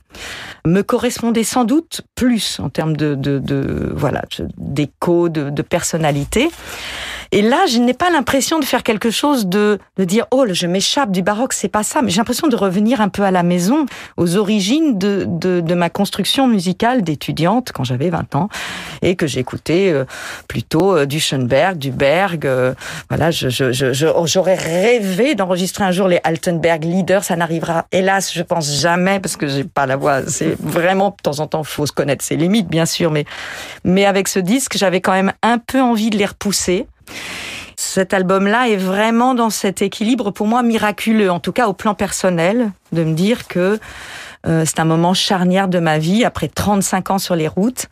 me 0.65 0.83
correspondait 0.83 1.43
sans 1.43 1.65
doute 1.65 2.03
plus 2.15 2.61
en 2.61 2.69
termes 2.69 2.97
de, 2.97 3.17
de, 3.17 3.41
de 3.41 3.93
voilà 3.97 4.23
d'écho, 4.57 5.29
de, 5.29 5.51
de 5.51 5.63
personnalité. 5.63 6.49
Et 7.33 7.43
là, 7.43 7.67
je 7.67 7.79
n'ai 7.79 7.95
pas 7.95 8.11
l'impression 8.11 8.59
de 8.59 8.65
faire 8.65 8.83
quelque 8.83 9.11
chose 9.11 9.47
de, 9.47 9.79
de 9.97 10.05
dire, 10.05 10.27
oh, 10.31 10.47
je 10.51 10.67
m'échappe 10.67 11.11
du 11.11 11.23
baroque, 11.23 11.53
c'est 11.53 11.69
pas 11.69 11.83
ça. 11.83 12.03
Mais 12.03 12.11
j'ai 12.11 12.19
l'impression 12.19 12.49
de 12.49 12.57
revenir 12.57 13.01
un 13.01 13.09
peu 13.09 13.23
à 13.23 13.31
la 13.31 13.43
maison, 13.43 13.87
aux 14.17 14.37
origines 14.37 14.99
de, 14.99 15.25
de, 15.27 15.61
de 15.61 15.75
ma 15.75 15.91
construction 15.91 16.47
musicale 16.47 17.03
d'étudiante 17.03 17.73
quand 17.73 17.85
j'avais 17.85 18.11
20 18.11 18.35
ans 18.37 18.49
et 19.03 19.17
que 19.17 19.27
j'écoutais 19.27 19.91
euh, 19.93 20.05
plutôt 20.49 20.97
euh, 20.97 21.07
du 21.07 21.21
Schoenberg, 21.21 21.77
du 21.79 21.91
Berg. 21.91 22.47
Euh, 22.47 22.75
voilà, 23.09 23.31
je, 23.31 23.49
je, 23.49 23.73
je, 23.73 24.07
j'aurais 24.25 24.55
rêvé 24.55 25.35
d'enregistrer 25.35 25.85
un 25.85 25.93
jour 25.93 26.09
les 26.09 26.21
Altenberg 26.25 26.85
Leaders. 26.85 27.25
Ça 27.25 27.37
n'arrivera, 27.37 27.87
hélas, 27.93 28.33
je 28.33 28.43
pense 28.43 28.81
jamais 28.81 29.21
parce 29.21 29.37
que 29.37 29.49
j'ai 29.49 29.65
pas 29.65 29.87
la 29.87 29.97
voix. 29.97 30.23
C'est 30.27 30.57
vraiment, 30.61 31.11
de 31.11 31.23
temps 31.23 31.41
en 31.41 31.47
temps, 31.47 31.65
faut 31.65 31.87
se 31.87 31.93
connaître 31.93 32.25
ses 32.25 32.37
limites, 32.37 32.69
bien 32.69 32.87
sûr, 32.87 33.11
mais, 33.11 33.25
mais 33.85 34.05
avec 34.05 34.29
ce 34.29 34.39
disque, 34.39 34.77
j'avais 34.77 35.01
quand 35.01 35.13
même 35.13 35.33
un 35.43 35.59
peu 35.59 35.81
envie 35.81 36.11
de 36.11 36.17
les 36.17 36.27
repousser. 36.27 36.87
Cet 37.77 38.13
album-là 38.13 38.69
est 38.69 38.77
vraiment 38.77 39.35
dans 39.35 39.51
cet 39.51 39.83
équilibre, 39.83 40.31
pour 40.31 40.47
moi, 40.47 40.63
miraculeux, 40.63 41.31
en 41.31 41.41
tout 41.41 41.53
cas 41.53 41.69
au 41.69 41.73
plan 41.73 41.95
personnel, 41.95 42.73
de 42.93 43.05
me 43.05 43.15
dire 43.15 43.47
que 43.47 43.79
euh, 44.47 44.65
c'est 44.67 44.81
un 44.81 44.85
moment 44.85 45.15
charnière 45.15 45.69
de 45.69 45.79
ma 45.79 45.99
vie, 45.99 46.25
après 46.25 46.49
35 46.49 47.11
ans 47.11 47.19
sur 47.19 47.37
les 47.37 47.49
routes, 47.49 47.87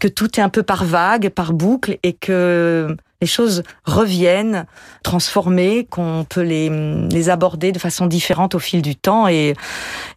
que 0.00 0.08
tout 0.08 0.38
est 0.38 0.42
un 0.42 0.48
peu 0.48 0.62
par 0.62 0.84
vague, 0.84 1.28
par 1.28 1.52
boucle, 1.52 1.98
et 2.02 2.12
que 2.12 2.96
les 3.24 3.28
choses 3.28 3.62
reviennent 3.86 4.66
transformées, 5.02 5.86
qu'on 5.88 6.26
peut 6.28 6.42
les, 6.42 7.30
aborder 7.30 7.72
de 7.72 7.78
façon 7.78 8.04
différente 8.04 8.54
au 8.54 8.58
fil 8.58 8.82
du 8.82 8.96
temps. 8.96 9.28
Et 9.28 9.54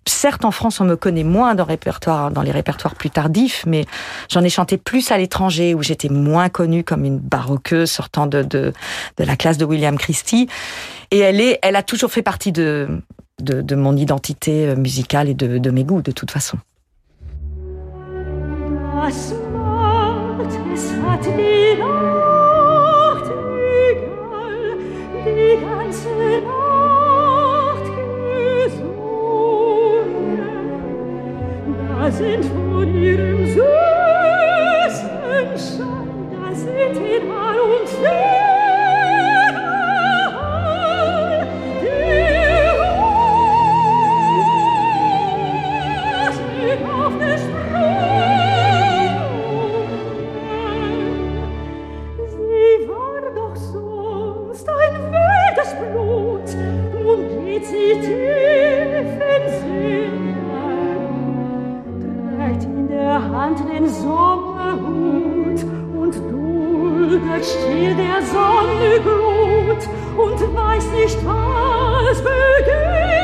certes, 0.05 0.43
en 0.43 0.51
France, 0.51 0.81
on 0.81 0.83
me 0.83 0.97
connaît 0.97 1.23
moins 1.23 1.55
dans, 1.55 1.63
répertoire, 1.63 2.31
dans 2.31 2.41
les 2.41 2.51
répertoires 2.51 2.95
plus 2.95 3.09
tardifs, 3.09 3.63
mais 3.65 3.85
j'en 4.29 4.43
ai 4.43 4.49
chanté 4.49 4.75
plus 4.75 5.09
à 5.11 5.17
l'étranger, 5.17 5.73
où 5.73 5.81
j'étais 5.81 6.09
moins 6.09 6.49
connue 6.49 6.83
comme 6.83 7.05
une 7.05 7.17
baroqueuse 7.17 7.89
sortant 7.89 8.27
de, 8.27 8.73
la 9.17 9.35
classe 9.37 9.57
de 9.57 9.63
William 9.63 9.97
Christie. 9.97 10.49
Et 11.11 11.19
elle, 11.19 11.75
a 11.77 11.83
toujours 11.83 12.11
fait 12.11 12.23
partie 12.23 12.51
de, 12.51 12.89
mon 13.71 13.95
identité 13.95 14.75
musicale 14.75 15.29
et 15.29 15.33
de, 15.33 15.71
mes 15.71 15.85
goûts, 15.85 16.01
de 16.01 16.11
toute 16.11 16.31
façon. 16.31 16.57
da 32.07 32.13
sind 32.13 32.45
von 32.45 33.03
ihrem 33.03 33.45
süßen 33.47 33.67
Schein, 35.57 36.31
da 36.31 36.55
sind 36.55 36.97
band 63.37 63.59
den 63.69 63.87
Sommerhut 63.87 65.63
und 65.95 66.15
duldet 66.31 67.45
still 67.45 67.93
der 67.95 68.19
Sonne 68.23 68.99
Glut 69.03 69.83
und 70.17 70.55
weiß 70.55 70.85
nicht, 70.93 71.23
was 71.23 72.17
beginnt. 72.17 73.16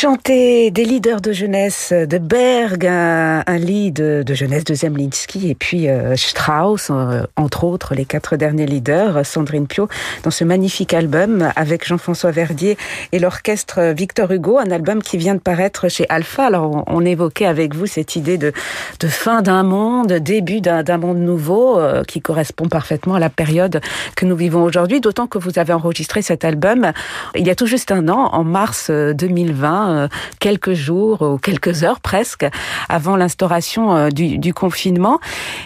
Chanter 0.00 0.70
des 0.70 0.86
leaders 0.86 1.20
de 1.20 1.30
jeunesse 1.30 1.92
de 1.92 2.16
Berg, 2.16 2.86
un, 2.86 3.58
lead 3.58 3.96
de, 3.96 4.34
jeunesse 4.34 4.64
de 4.64 4.72
Zemlinski 4.72 5.50
et 5.50 5.54
puis 5.54 5.90
euh, 5.90 6.16
Strauss, 6.16 6.88
euh, 6.90 7.24
entre 7.36 7.64
autres 7.64 7.94
les 7.94 8.06
quatre 8.06 8.36
derniers 8.36 8.64
leaders, 8.64 9.26
Sandrine 9.26 9.66
Pio, 9.66 9.88
dans 10.22 10.30
ce 10.30 10.42
magnifique 10.44 10.94
album 10.94 11.50
avec 11.54 11.86
Jean-François 11.86 12.30
Verdier 12.30 12.78
et 13.12 13.18
l'orchestre 13.18 13.92
Victor 13.94 14.30
Hugo, 14.30 14.56
un 14.56 14.70
album 14.70 15.02
qui 15.02 15.18
vient 15.18 15.34
de 15.34 15.40
paraître 15.40 15.90
chez 15.90 16.06
Alpha. 16.08 16.46
Alors 16.46 16.82
on, 16.86 17.04
évoquait 17.04 17.44
avec 17.44 17.74
vous 17.74 17.84
cette 17.84 18.16
idée 18.16 18.38
de, 18.38 18.54
de 19.00 19.06
fin 19.06 19.42
d'un 19.42 19.64
monde, 19.64 20.14
début 20.14 20.62
d'un 20.62 20.96
monde 20.96 21.18
nouveau 21.18 21.78
euh, 21.78 22.04
qui 22.04 22.22
correspond 22.22 22.70
parfaitement 22.70 23.16
à 23.16 23.20
la 23.20 23.28
période 23.28 23.82
que 24.16 24.24
nous 24.24 24.36
vivons 24.36 24.62
aujourd'hui, 24.62 25.02
d'autant 25.02 25.26
que 25.26 25.36
vous 25.36 25.58
avez 25.58 25.74
enregistré 25.74 26.22
cet 26.22 26.46
album 26.46 26.90
il 27.34 27.46
y 27.46 27.50
a 27.50 27.54
tout 27.54 27.66
juste 27.66 27.92
un 27.92 28.08
an, 28.08 28.30
en 28.32 28.44
mars 28.44 28.90
2020 28.90 29.89
euh, 29.90 30.08
quelques 30.38 30.72
jours 30.72 31.22
ou 31.22 31.38
quelques 31.38 31.84
heures 31.84 32.00
presque 32.00 32.46
avant 32.88 33.16
l'instauration 33.16 33.94
euh, 33.94 34.08
du, 34.08 34.38
du 34.38 34.54
confinement. 34.54 35.20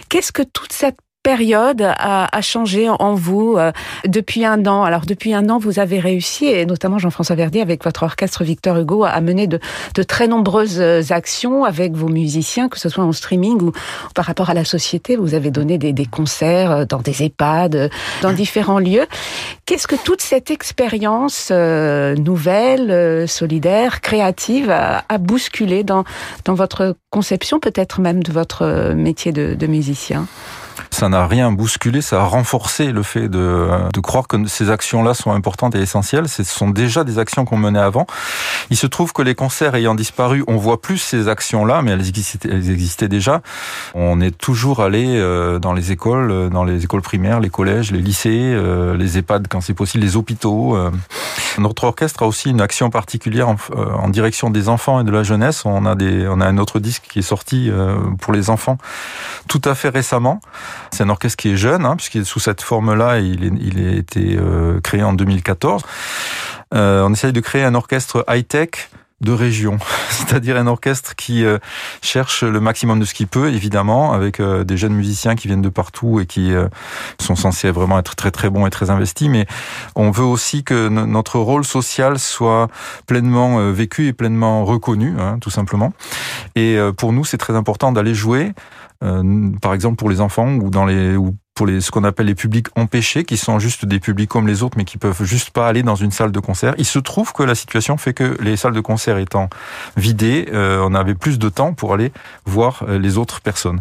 Qu'est-ce 0.09 0.31
que 0.31 0.43
toute 0.43 0.73
cette 0.73 0.97
période 1.25 1.81
a, 1.81 2.37
a, 2.37 2.41
changé 2.41 2.87
en 2.87 3.15
vous 3.15 3.55
euh, 3.57 3.71
depuis 4.05 4.45
un 4.45 4.63
an 4.67 4.83
Alors 4.83 5.07
depuis 5.07 5.33
un 5.33 5.49
an, 5.49 5.57
vous 5.57 5.79
avez 5.79 5.99
réussi, 5.99 6.45
et 6.45 6.67
notamment 6.67 6.99
Jean-François 6.99 7.35
Verdier 7.35 7.61
avec 7.61 7.83
votre 7.83 8.03
orchestre 8.03 8.43
Victor 8.43 8.77
Hugo, 8.77 9.03
à 9.05 9.19
mener 9.21 9.47
de, 9.47 9.59
de, 9.95 10.03
très 10.03 10.27
nombreuses 10.27 10.79
actions 11.11 11.63
avec 11.63 11.93
vos 11.93 12.09
musiciens, 12.09 12.69
que 12.69 12.77
ce 12.77 12.89
soit 12.89 13.03
en 13.03 13.11
streaming 13.11 13.59
ou, 13.59 13.71
par 14.13 14.25
rapport 14.25 14.51
à 14.51 14.53
la 14.53 14.65
société. 14.65 15.15
Vous 15.15 15.33
avez 15.33 15.49
donné 15.49 15.79
des, 15.79 15.93
des 15.93 16.05
concerts 16.05 16.71
euh, 16.71 16.85
dans 16.85 16.99
des 16.99 17.23
EHPAD, 17.23 17.75
euh, 17.75 17.89
dans 18.21 18.31
différents 18.31 18.77
lieux. 18.77 19.07
Qu'est-ce 19.65 19.87
que 19.87 19.95
toute 19.95 20.21
cette 20.21 20.51
expérience 20.51 21.49
nouvelle, 21.49 23.27
solidaire, 23.27 24.01
créative 24.01 24.69
a, 24.69 25.03
a, 25.09 25.17
bousculé 25.17 25.83
dans, 25.83 26.03
dans 26.43 26.53
votre 26.53 26.95
conception, 27.09 27.59
peut-être 27.59 27.99
même 27.99 28.21
de 28.21 28.31
votre 28.31 28.93
métier 28.93 29.31
de, 29.31 29.55
de 29.55 29.65
musicien? 29.65 30.27
Ça 30.91 31.09
n'a 31.09 31.27
rien 31.27 31.51
bousculé, 31.51 32.01
ça 32.01 32.21
a 32.21 32.25
renforcé 32.25 32.91
le 32.91 33.03
fait 33.03 33.27
de, 33.27 33.69
de 33.93 33.99
croire 33.99 34.27
que 34.27 34.47
ces 34.47 34.69
actions-là 34.69 35.13
sont 35.13 35.31
importantes 35.31 35.75
et 35.75 35.81
essentielles. 35.81 36.29
Ce 36.29 36.43
sont 36.43 36.69
déjà 36.69 37.03
des 37.03 37.19
actions 37.19 37.45
qu'on 37.45 37.57
menait 37.57 37.79
avant. 37.79 38.07
Il 38.69 38.77
se 38.77 38.87
trouve 38.87 39.13
que 39.13 39.21
les 39.21 39.35
concerts 39.35 39.75
ayant 39.75 39.95
disparu, 39.95 40.43
on 40.47 40.57
voit 40.57 40.81
plus 40.81 40.97
ces 40.97 41.27
actions-là, 41.27 41.81
mais 41.81 41.91
elles 41.91 42.07
existaient, 42.07 43.07
déjà. 43.07 43.41
On 43.93 44.21
est 44.21 44.35
toujours 44.37 44.81
allé 44.81 45.05
euh, 45.07 45.59
dans 45.59 45.73
les 45.73 45.91
écoles, 45.91 46.31
euh, 46.31 46.49
dans 46.49 46.63
les 46.63 46.83
écoles 46.83 47.01
primaires, 47.01 47.39
les 47.39 47.49
collèges, 47.49 47.91
les 47.91 48.01
lycées, 48.01 48.53
euh, 48.53 48.95
les 48.97 49.17
EHPAD 49.17 49.47
quand 49.49 49.61
c'est 49.61 49.73
possible, 49.73 50.03
les 50.03 50.15
hôpitaux. 50.15 50.77
Notre 51.57 51.85
orchestre 51.85 52.23
a 52.23 52.27
aussi 52.27 52.49
une 52.49 52.61
action 52.61 52.89
particulière 52.89 53.49
en, 53.49 53.55
en, 53.75 54.09
direction 54.09 54.49
des 54.49 54.69
enfants 54.69 54.99
et 54.99 55.03
de 55.03 55.11
la 55.11 55.23
jeunesse. 55.23 55.65
On 55.65 55.85
a 55.85 55.95
des, 55.95 56.27
on 56.27 56.41
a 56.41 56.45
un 56.45 56.57
autre 56.57 56.79
disque 56.79 57.03
qui 57.09 57.19
est 57.19 57.21
sorti 57.21 57.71
pour 58.19 58.33
les 58.33 58.49
enfants 58.49 58.77
tout 59.47 59.61
à 59.69 59.75
fait 59.75 59.89
récemment. 59.89 60.39
C'est 60.91 61.03
un 61.03 61.09
orchestre 61.09 61.37
qui 61.37 61.49
est 61.49 61.57
jeune, 61.57 61.85
hein, 61.85 61.95
puisqu'il 61.95 62.21
est 62.21 62.25
sous 62.25 62.39
cette 62.39 62.61
forme-là, 62.61 63.19
il, 63.19 63.43
est, 63.43 63.51
il 63.59 63.87
a 63.87 63.91
été 63.91 64.37
euh, 64.37 64.79
créé 64.81 65.03
en 65.03 65.13
2014. 65.13 65.83
Euh, 66.73 67.03
on 67.03 67.13
essaye 67.13 67.33
de 67.33 67.39
créer 67.39 67.63
un 67.63 67.75
orchestre 67.75 68.25
high-tech 68.29 68.89
de 69.21 69.31
région, 69.31 69.77
c'est-à-dire 70.09 70.57
un 70.57 70.67
orchestre 70.67 71.15
qui 71.15 71.45
euh, 71.45 71.57
cherche 72.01 72.43
le 72.43 72.59
maximum 72.59 72.99
de 72.99 73.05
ce 73.05 73.13
qu'il 73.13 73.27
peut, 73.27 73.49
évidemment, 73.53 74.13
avec 74.13 74.39
euh, 74.39 74.63
des 74.63 74.75
jeunes 74.77 74.93
musiciens 74.93 75.35
qui 75.35 75.47
viennent 75.47 75.61
de 75.61 75.69
partout 75.69 76.19
et 76.19 76.25
qui 76.25 76.53
euh, 76.53 76.67
sont 77.19 77.35
censés 77.35 77.71
vraiment 77.71 77.97
être 77.97 78.15
très 78.15 78.31
très 78.31 78.49
bons 78.49 78.65
et 78.65 78.69
très 78.69 78.89
investis, 78.89 79.29
mais 79.29 79.45
on 79.95 80.11
veut 80.11 80.25
aussi 80.25 80.63
que 80.63 80.89
notre 80.89 81.39
rôle 81.39 81.63
social 81.63 82.19
soit 82.19 82.67
pleinement 83.07 83.71
vécu 83.71 84.07
et 84.07 84.13
pleinement 84.13 84.65
reconnu, 84.65 85.15
hein, 85.19 85.37
tout 85.39 85.49
simplement. 85.49 85.93
Et 86.55 86.77
pour 86.97 87.13
nous, 87.13 87.25
c'est 87.25 87.37
très 87.37 87.55
important 87.55 87.91
d'aller 87.91 88.13
jouer 88.13 88.53
par 88.99 89.73
exemple 89.73 89.97
pour 89.97 90.09
les 90.09 90.21
enfants 90.21 90.55
ou 90.55 90.69
dans 90.69 90.85
les 90.85 91.15
ou 91.15 91.35
pour 91.55 91.65
les, 91.65 91.79
ce 91.79 91.89
qu'on 91.89 92.03
appelle 92.03 92.25
les 92.25 92.35
publics 92.35 92.67
empêchés, 92.75 93.23
qui 93.23 93.37
sont 93.37 93.59
juste 93.59 93.85
des 93.85 94.01
publics 94.01 94.29
comme 94.29 94.45
les 94.45 94.61
autres, 94.61 94.77
mais 94.77 94.83
qui 94.83 94.97
peuvent 94.97 95.23
juste 95.23 95.51
pas 95.51 95.67
aller 95.69 95.83
dans 95.83 95.95
une 95.95 96.11
salle 96.11 96.33
de 96.33 96.39
concert. 96.41 96.75
Il 96.77 96.85
se 96.85 96.99
trouve 96.99 97.31
que 97.31 97.43
la 97.43 97.55
situation 97.55 97.95
fait 97.95 98.13
que 98.13 98.37
les 98.41 98.57
salles 98.57 98.73
de 98.73 98.81
concert 98.81 99.17
étant 99.17 99.49
vidées, 99.95 100.49
euh, 100.51 100.85
on 100.85 100.93
avait 100.93 101.15
plus 101.15 101.39
de 101.39 101.47
temps 101.47 101.73
pour 101.73 101.93
aller 101.93 102.11
voir 102.45 102.83
euh, 102.87 102.99
les 102.99 103.17
autres 103.17 103.39
personnes. 103.39 103.79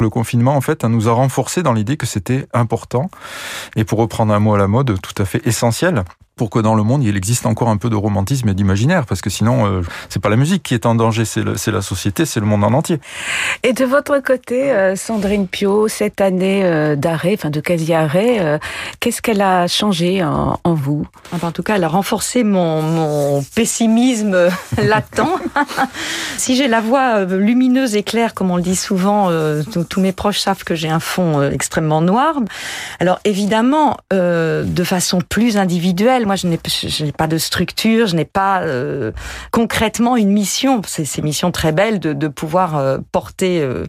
Le 0.00 0.10
confinement, 0.10 0.54
en 0.54 0.60
fait, 0.60 0.84
nous 0.84 1.08
a 1.08 1.12
renforcé 1.12 1.62
dans 1.62 1.72
l'idée 1.72 1.96
que 1.96 2.06
c'était 2.06 2.46
important, 2.52 3.10
et 3.74 3.84
pour 3.84 3.98
reprendre 3.98 4.34
un 4.34 4.38
mot 4.38 4.54
à 4.54 4.58
la 4.58 4.68
mode, 4.68 5.00
tout 5.00 5.22
à 5.22 5.24
fait 5.24 5.44
essentiel, 5.46 6.04
pour 6.36 6.50
que 6.50 6.58
dans 6.58 6.74
le 6.74 6.82
monde 6.82 7.04
il 7.04 7.16
existe 7.16 7.46
encore 7.46 7.68
un 7.68 7.76
peu 7.76 7.90
de 7.90 7.96
romantisme 7.96 8.48
et 8.48 8.54
d'imaginaire, 8.54 9.06
parce 9.06 9.20
que 9.20 9.30
sinon 9.30 9.66
euh, 9.66 9.82
c'est 10.08 10.20
pas 10.20 10.28
la 10.28 10.36
musique 10.36 10.62
qui 10.62 10.74
est 10.74 10.86
en 10.86 10.94
danger, 10.94 11.24
c'est 11.24 11.70
la 11.70 11.82
société, 11.82 12.24
c'est 12.24 12.40
le 12.40 12.46
monde 12.46 12.64
en 12.64 12.72
entier. 12.72 12.98
Et 13.62 13.72
de 13.72 13.84
votre 13.84 14.18
côté, 14.18 14.72
euh, 14.72 14.96
Sandrine 14.96 15.46
Pio, 15.46 15.88
cette 15.88 16.20
année 16.20 16.62
euh, 16.64 16.96
d'arrêt, 16.96 17.34
enfin 17.34 17.50
de 17.50 17.60
quasi-arrêt, 17.60 18.60
qu'est-ce 19.00 19.22
qu'elle 19.22 19.42
a 19.42 19.66
changé 19.68 20.22
en, 20.24 20.58
vous? 20.64 21.06
En 21.42 21.52
tout 21.52 21.62
cas, 21.62 21.76
elle 21.76 21.84
a 21.84 21.88
renforcé 21.88 22.42
mon, 22.42 22.82
mon 22.82 23.42
pessimisme 23.54 24.48
latent. 24.82 25.20
si 26.36 26.56
j'ai 26.56 26.68
la 26.68 26.80
voix 26.80 27.24
lumineuse 27.24 27.94
et 27.94 28.02
claire, 28.02 28.34
comme 28.34 28.50
on 28.50 28.56
le 28.56 28.62
dit 28.62 28.76
souvent, 28.76 29.30
tous 29.88 30.00
mes 30.00 30.12
proches 30.12 30.40
savent 30.40 30.64
que 30.64 30.74
j'ai 30.74 30.88
un 30.88 31.00
fond 31.00 31.42
extrêmement 31.42 32.00
noir. 32.00 32.36
Alors 32.98 33.20
évidemment, 33.24 33.96
de 34.10 34.84
façon 34.84 35.20
plus 35.20 35.56
individuelle, 35.56 36.23
moi, 36.24 36.36
je 36.36 36.46
n'ai 36.46 37.12
pas 37.12 37.26
de 37.26 37.38
structure, 37.38 38.06
je 38.06 38.16
n'ai 38.16 38.24
pas 38.24 38.62
euh, 38.62 39.12
concrètement 39.50 40.16
une 40.16 40.30
mission. 40.30 40.82
C'est 40.86 41.18
une 41.18 41.24
mission 41.24 41.50
très 41.50 41.72
belle 41.72 42.00
de, 42.00 42.28
pouvoir 42.28 42.76
euh, 42.76 42.98
porter 43.12 43.60
euh, 43.60 43.84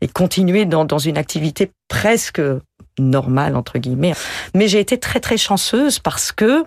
et 0.00 0.08
continuer 0.08 0.64
dans, 0.64 0.84
dans 0.84 0.98
une 0.98 1.18
activité 1.18 1.70
presque 1.88 2.40
normale 2.98 3.56
entre 3.56 3.78
guillemets. 3.78 4.14
Mais 4.54 4.68
j'ai 4.68 4.80
été 4.80 4.98
très 4.98 5.20
très 5.20 5.36
chanceuse 5.36 5.98
parce 5.98 6.32
que 6.32 6.64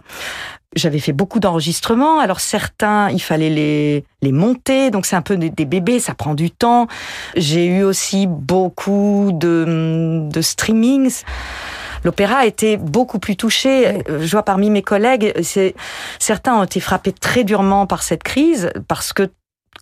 j'avais 0.75 0.99
fait 0.99 1.13
beaucoup 1.13 1.39
d'enregistrements. 1.39 2.19
Alors 2.19 2.39
certains, 2.39 3.09
il 3.09 3.21
fallait 3.21 3.49
les, 3.49 4.03
les 4.21 4.31
monter, 4.31 4.91
donc 4.91 5.05
c'est 5.05 5.15
un 5.15 5.21
peu 5.21 5.37
des, 5.37 5.49
des, 5.49 5.65
bébés, 5.65 5.99
ça 5.99 6.13
prend 6.13 6.33
du 6.33 6.51
temps. 6.51 6.87
J'ai 7.35 7.65
eu 7.65 7.83
aussi 7.83 8.27
beaucoup 8.27 9.31
de, 9.33 10.27
de 10.31 10.41
streamings 10.41 11.23
l'opéra 12.07 12.37
a 12.37 12.45
été 12.45 12.77
beaucoup 12.77 13.19
plus 13.19 13.35
touché. 13.35 14.01
Je 14.07 14.31
vois 14.31 14.43
parmi 14.43 14.69
mes 14.69 14.81
collègues, 14.81 15.33
c'est 15.43 15.75
certains 16.19 16.55
ont 16.55 16.63
été 16.63 16.79
frappés 16.79 17.11
très 17.11 17.43
durement 17.43 17.85
par 17.85 18.01
cette 18.01 18.23
crise 18.23 18.71
parce 18.87 19.11
que 19.11 19.29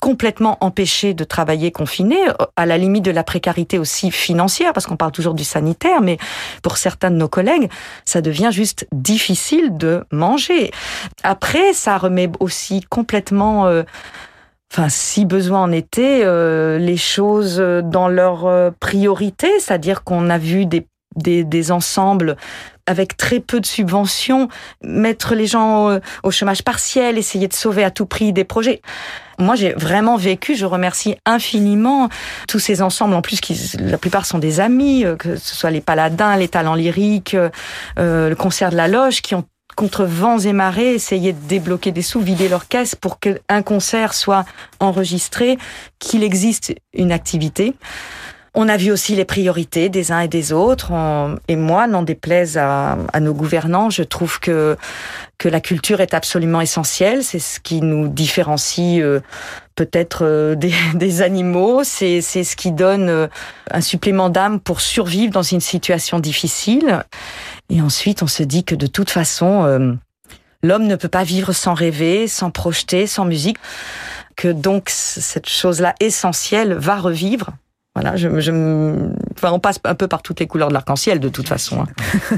complètement 0.02 0.58
empêchés 0.62 1.14
de 1.14 1.24
travailler 1.24 1.72
confinés, 1.72 2.26
à 2.56 2.66
la 2.66 2.80
limite 2.80 3.06
de 3.06 3.12
la 3.12 3.24
précarité 3.24 3.78
aussi 3.78 4.10
financière, 4.10 4.74
parce 4.74 4.88
qu'on 4.88 4.98
parle 4.98 5.12
toujours 5.12 5.36
du 5.36 5.44
sanitaire, 5.44 6.02
mais 6.02 6.18
pour 6.64 6.78
certains 6.78 7.12
de 7.12 7.16
nos 7.16 7.30
collègues, 7.30 7.70
ça 8.06 8.22
devient 8.22 8.50
juste 8.52 8.88
difficile 8.92 9.78
de 9.78 10.04
manger. 10.12 10.72
Après, 11.24 11.74
ça 11.74 11.98
remet 12.00 12.30
aussi 12.40 12.82
complètement... 12.82 13.68
Euh, 13.68 13.84
enfin 14.74 14.90
si 14.90 15.26
besoin 15.26 15.62
en 15.62 15.72
était, 15.72 16.22
euh, 16.24 16.80
les 16.80 16.98
choses 16.98 17.58
dans 17.84 18.10
leur 18.10 18.48
euh, 18.48 18.72
priorité, 18.80 19.48
c'est-à-dire 19.60 20.04
qu'on 20.04 20.30
a 20.30 20.40
vu 20.40 20.66
des 20.66 20.88
des, 21.16 21.44
des 21.44 21.72
ensembles 21.72 22.36
avec 22.88 23.18
très 23.18 23.40
peu 23.40 23.60
de 23.60 23.66
subventions, 23.66 24.48
mettre 24.84 25.34
les 25.34 25.48
gens 25.48 25.90
euh, 25.90 26.00
au, 26.24 26.32
chômage 26.32 26.64
partiel, 26.64 27.18
essayer 27.18 27.48
de 27.48 27.54
sauver 27.54 27.84
à 27.84 27.92
tout 27.92 28.06
prix 28.06 28.32
des 28.32 28.44
projets. 28.44 28.82
Moi, 29.40 29.56
j'ai 29.56 29.74
vraiment 29.74 30.18
vécu, 30.18 30.56
je 30.56 30.66
remercie 30.66 31.16
infiniment 31.26 32.10
tous 32.48 32.60
ces 32.60 32.82
ensembles, 32.82 33.16
en 33.16 33.22
plus, 33.22 33.42
qui, 33.42 33.60
la 33.80 33.98
plupart 33.98 34.26
sont 34.26 34.38
des 34.38 34.60
amis, 34.60 35.04
euh, 35.04 35.16
que 35.16 35.36
ce 35.36 35.56
soit 35.56 35.72
les 35.72 35.82
Paladins, 35.82 36.38
les 36.38 36.48
Talents 36.48 36.76
Lyriques, 36.76 37.36
euh, 37.36 38.30
le 38.30 38.36
Concert 38.36 38.70
de 38.70 38.78
la 38.78 38.88
Loge, 38.88 39.22
qui 39.22 39.36
ont 39.36 39.46
contre 39.76 40.06
vents 40.06 40.40
et 40.40 40.54
marées, 40.54 40.94
essayé 40.94 41.34
de 41.34 41.48
débloquer 41.48 41.92
des 41.92 42.02
sous, 42.02 42.22
vider 42.22 42.48
leur 42.48 42.68
caisse 42.70 42.96
pour 42.96 43.20
qu'un 43.20 43.62
concert 43.62 44.14
soit 44.14 44.46
enregistré, 44.80 45.58
qu'il 46.00 46.24
existe 46.24 46.74
une 46.94 47.12
activité. 47.12 47.76
On 48.58 48.70
a 48.70 48.78
vu 48.78 48.90
aussi 48.90 49.16
les 49.18 49.26
priorités 49.26 49.90
des 49.90 50.14
uns 50.14 50.22
et 50.22 50.30
des 50.30 50.54
autres. 50.54 50.94
et 51.50 51.58
moi, 51.58 51.88
n'en 51.88 52.04
déplaise 52.04 52.58
à, 52.58 52.98
nos 53.20 53.34
gouvernants, 53.34 53.90
je 53.90 54.02
trouve 54.02 54.40
que 54.40 54.78
que 55.38 55.50
la 55.50 55.60
culture 55.60 56.00
est 56.00 56.14
absolument 56.14 56.62
essentielle. 56.62 57.22
C'est 57.22 57.40
ce 57.40 57.60
qui 57.60 57.82
nous 57.82 58.08
différencie 58.08 59.02
euh, 59.02 59.20
peut-être 59.76 60.24
euh, 60.24 60.56
des, 60.96 61.22
animaux. 61.22 61.84
C'est 61.84 62.22
c'est 62.22 62.46
ce 62.46 62.56
qui 62.56 62.72
donne 62.72 63.10
euh, 63.10 63.28
un 63.72 63.82
supplément 63.82 64.30
d'âme 64.30 64.62
pour 64.62 64.80
survivre 64.80 65.34
dans 65.34 65.44
une 65.44 65.60
situation 65.60 66.20
difficile. 66.20 67.04
Et 67.70 67.82
ensuite, 67.82 68.24
on 68.24 68.28
se 68.28 68.44
dit 68.44 68.64
que 68.64 68.76
de 68.76 68.88
toute 68.88 69.10
façon, 69.10 69.98
l'homme 70.64 70.88
ne 70.88 70.96
peut 70.96 71.10
pas 71.10 71.24
vivre 71.24 71.52
sans 71.52 71.74
rêver, 71.74 72.30
sans 72.30 72.52
projeter, 72.52 73.06
sans 73.06 73.26
musique. 73.26 73.58
Que 74.38 74.48
donc 74.48 74.90
cette 74.90 75.50
chose-là 75.50 75.94
essentielle 76.00 76.74
va 76.74 76.96
revivre 76.96 77.52
voilà, 77.96 78.18
je, 78.18 78.42
je, 78.42 78.52
enfin, 79.38 79.52
on 79.54 79.60
passe 79.60 79.80
un 79.86 79.96
peu 79.96 80.08
par 80.08 80.22
toutes 80.22 80.42
les 80.42 80.48
couleurs 80.48 80.68
de 80.68 80.74
l'arc-en-ciel 80.74 81.22
de 81.22 81.30
toute 81.30 81.48
façon. 81.48 81.82
Hein. 81.82 82.38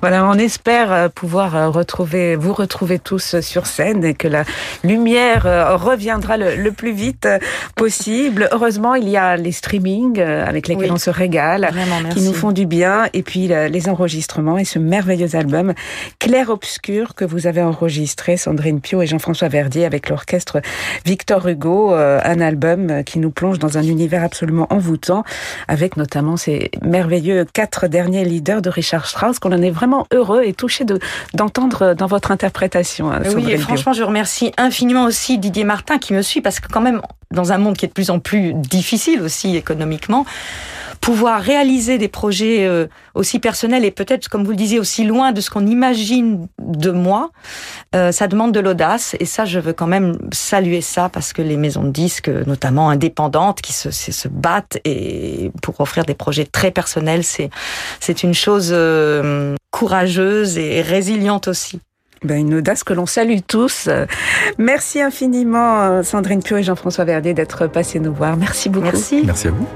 voilà, 0.00 0.28
on 0.28 0.34
espère 0.34 0.92
euh, 0.92 1.08
pouvoir 1.08 1.56
euh, 1.56 1.68
retrouver, 1.68 2.36
vous 2.36 2.52
retrouver 2.52 2.98
tous 2.98 3.40
sur 3.40 3.66
scène 3.66 4.04
et 4.04 4.14
que 4.14 4.28
la 4.28 4.44
lumière 4.84 5.46
euh, 5.46 5.76
reviendra 5.76 6.36
le, 6.36 6.70
plus 6.70 6.92
vite 6.92 7.28
possible. 7.74 8.48
Heureusement, 8.52 8.94
il 8.94 9.08
y 9.08 9.16
a 9.16 9.36
les 9.36 9.52
streamings 9.52 10.20
avec 10.20 10.68
lesquels 10.68 10.92
on 10.92 10.98
se 10.98 11.10
régale, 11.10 11.70
qui 12.12 12.20
nous 12.20 12.34
font 12.34 12.52
du 12.52 12.66
bien, 12.66 13.06
et 13.14 13.22
puis 13.22 13.48
les 13.48 13.88
enregistrements 13.88 14.58
et 14.58 14.64
ce 14.64 14.78
merveilleux 14.78 15.34
album 15.34 15.72
Clair 16.18 16.50
Obscur 16.50 17.14
que 17.14 17.24
vous 17.24 17.46
avez 17.46 17.62
enregistré, 17.62 18.36
Sandrine 18.36 18.80
Pio 18.80 19.00
et 19.00 19.06
Jean-François 19.06 19.48
Verdier 19.48 19.86
avec 19.86 20.10
l'orchestre 20.10 20.60
Victor 21.06 21.46
Hugo, 21.46 21.94
un 21.94 22.40
album 22.40 23.04
qui 23.04 23.20
nous 23.20 23.30
plonge 23.30 23.58
dans 23.58 23.78
un 23.78 23.82
univers 23.82 24.22
absolument 24.22 24.66
envoûtant, 24.70 25.24
avec 25.68 25.96
notamment 25.96 26.36
ces 26.36 26.70
merveilleux 26.82 27.46
quatre 27.50 27.86
derniers 27.86 28.24
leaders 28.24 28.60
de 28.60 28.68
Richard 28.68 29.06
Strauss, 29.06 29.38
qu'on 29.38 29.52
en 29.52 29.62
est 29.62 29.70
vraiment 29.76 30.06
heureux 30.12 30.42
et 30.44 30.52
touché 30.52 30.84
d'entendre 31.34 31.94
dans 31.94 32.06
votre 32.06 32.30
interprétation. 32.32 33.12
Hein, 33.12 33.22
oui, 33.34 33.50
et 33.50 33.58
franchement, 33.58 33.92
je 33.92 34.02
remercie 34.02 34.52
infiniment 34.56 35.04
aussi 35.04 35.38
Didier 35.38 35.64
Martin 35.64 35.98
qui 35.98 36.12
me 36.12 36.22
suit, 36.22 36.40
parce 36.40 36.58
que 36.60 36.68
quand 36.68 36.80
même, 36.80 37.00
dans 37.30 37.52
un 37.52 37.58
monde 37.58 37.76
qui 37.76 37.84
est 37.84 37.88
de 37.88 37.92
plus 37.92 38.10
en 38.10 38.18
plus 38.18 38.54
difficile 38.54 39.22
aussi 39.22 39.56
économiquement, 39.56 40.24
pouvoir 41.00 41.40
réaliser 41.40 41.98
des 41.98 42.08
projets 42.08 42.66
euh, 42.66 42.86
aussi 43.14 43.38
personnels 43.38 43.84
et 43.84 43.90
peut-être, 43.90 44.28
comme 44.28 44.44
vous 44.44 44.50
le 44.50 44.56
disiez, 44.56 44.80
aussi 44.80 45.04
loin 45.04 45.32
de 45.32 45.40
ce 45.40 45.50
qu'on 45.50 45.66
imagine 45.66 46.48
de 46.58 46.90
moi, 46.90 47.30
euh, 47.94 48.12
ça 48.12 48.26
demande 48.26 48.52
de 48.52 48.60
l'audace. 48.60 49.16
Et 49.20 49.24
ça, 49.24 49.44
je 49.44 49.58
veux 49.58 49.72
quand 49.72 49.86
même 49.86 50.18
saluer 50.32 50.80
ça 50.80 51.08
parce 51.08 51.32
que 51.32 51.42
les 51.42 51.56
maisons 51.56 51.84
de 51.84 51.90
disques, 51.90 52.28
notamment 52.28 52.90
indépendantes, 52.90 53.60
qui 53.60 53.72
se, 53.72 53.90
se 53.90 54.28
battent 54.28 54.78
et 54.84 55.52
pour 55.62 55.80
offrir 55.80 56.04
des 56.04 56.14
projets 56.14 56.44
très 56.44 56.70
personnels, 56.70 57.24
c'est 57.24 57.50
c'est 58.00 58.22
une 58.22 58.34
chose 58.34 58.70
euh, 58.72 59.54
courageuse 59.76 60.56
et 60.56 60.80
résiliente 60.80 61.48
aussi. 61.48 61.80
Ben, 62.24 62.38
une 62.38 62.54
audace 62.54 62.82
que 62.82 62.94
l'on 62.94 63.04
salue 63.04 63.40
tous. 63.46 63.90
Merci 64.56 65.02
infiniment 65.02 66.02
Sandrine 66.02 66.42
Pio 66.42 66.56
et 66.56 66.62
Jean-François 66.62 67.04
Verdier 67.04 67.34
d'être 67.34 67.66
passés 67.66 68.00
nous 68.00 68.14
voir. 68.14 68.38
Merci 68.38 68.70
beaucoup. 68.70 68.86
Merci, 68.86 69.22
Merci 69.26 69.48
à 69.48 69.50
vous. 69.50 69.66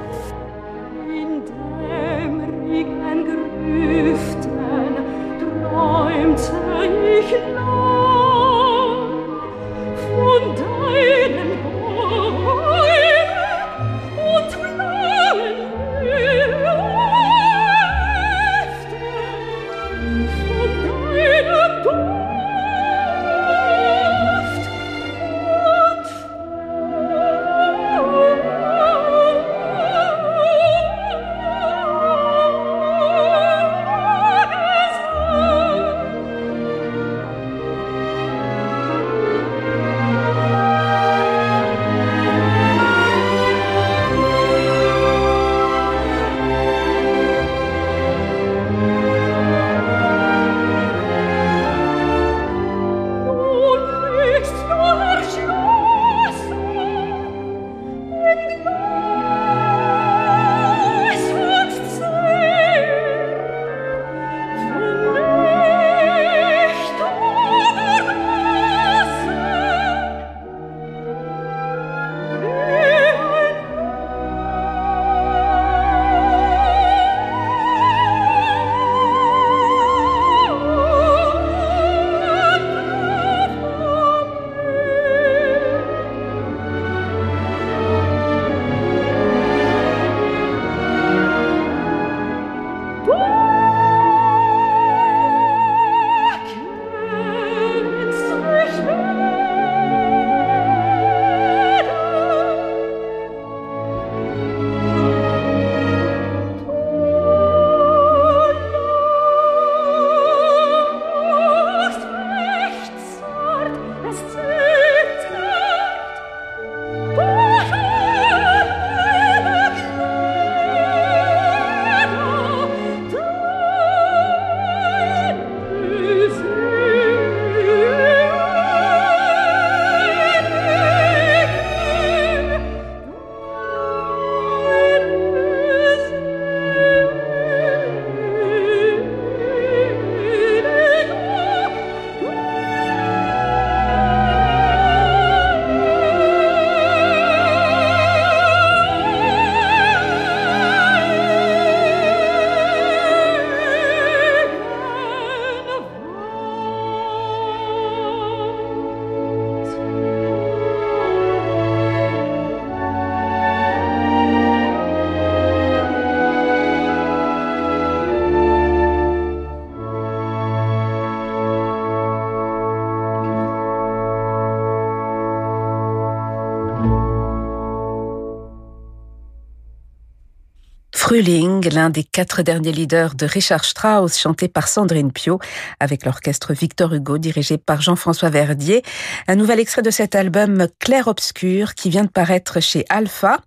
Frühling, 181.00 181.66
l'un 181.70 181.88
des 181.88 182.04
quatre 182.04 182.42
derniers 182.42 182.72
leaders 182.72 183.14
de 183.14 183.24
Richard 183.24 183.64
Strauss, 183.64 184.18
chanté 184.18 184.48
par 184.48 184.68
Sandrine 184.68 185.12
Pio, 185.12 185.40
avec 185.80 186.04
l'orchestre 186.04 186.52
Victor 186.52 186.92
Hugo, 186.92 187.16
dirigé 187.16 187.56
par 187.56 187.80
Jean-François 187.80 188.28
Verdier. 188.28 188.82
Un 189.26 189.34
nouvel 189.34 189.60
extrait 189.60 189.80
de 189.80 189.90
cet 189.90 190.14
album 190.14 190.66
Clair 190.78 191.08
Obscur, 191.08 191.74
qui 191.74 191.88
vient 191.88 192.04
de 192.04 192.10
paraître 192.10 192.60
chez 192.60 192.84
Alpha. 192.90 193.38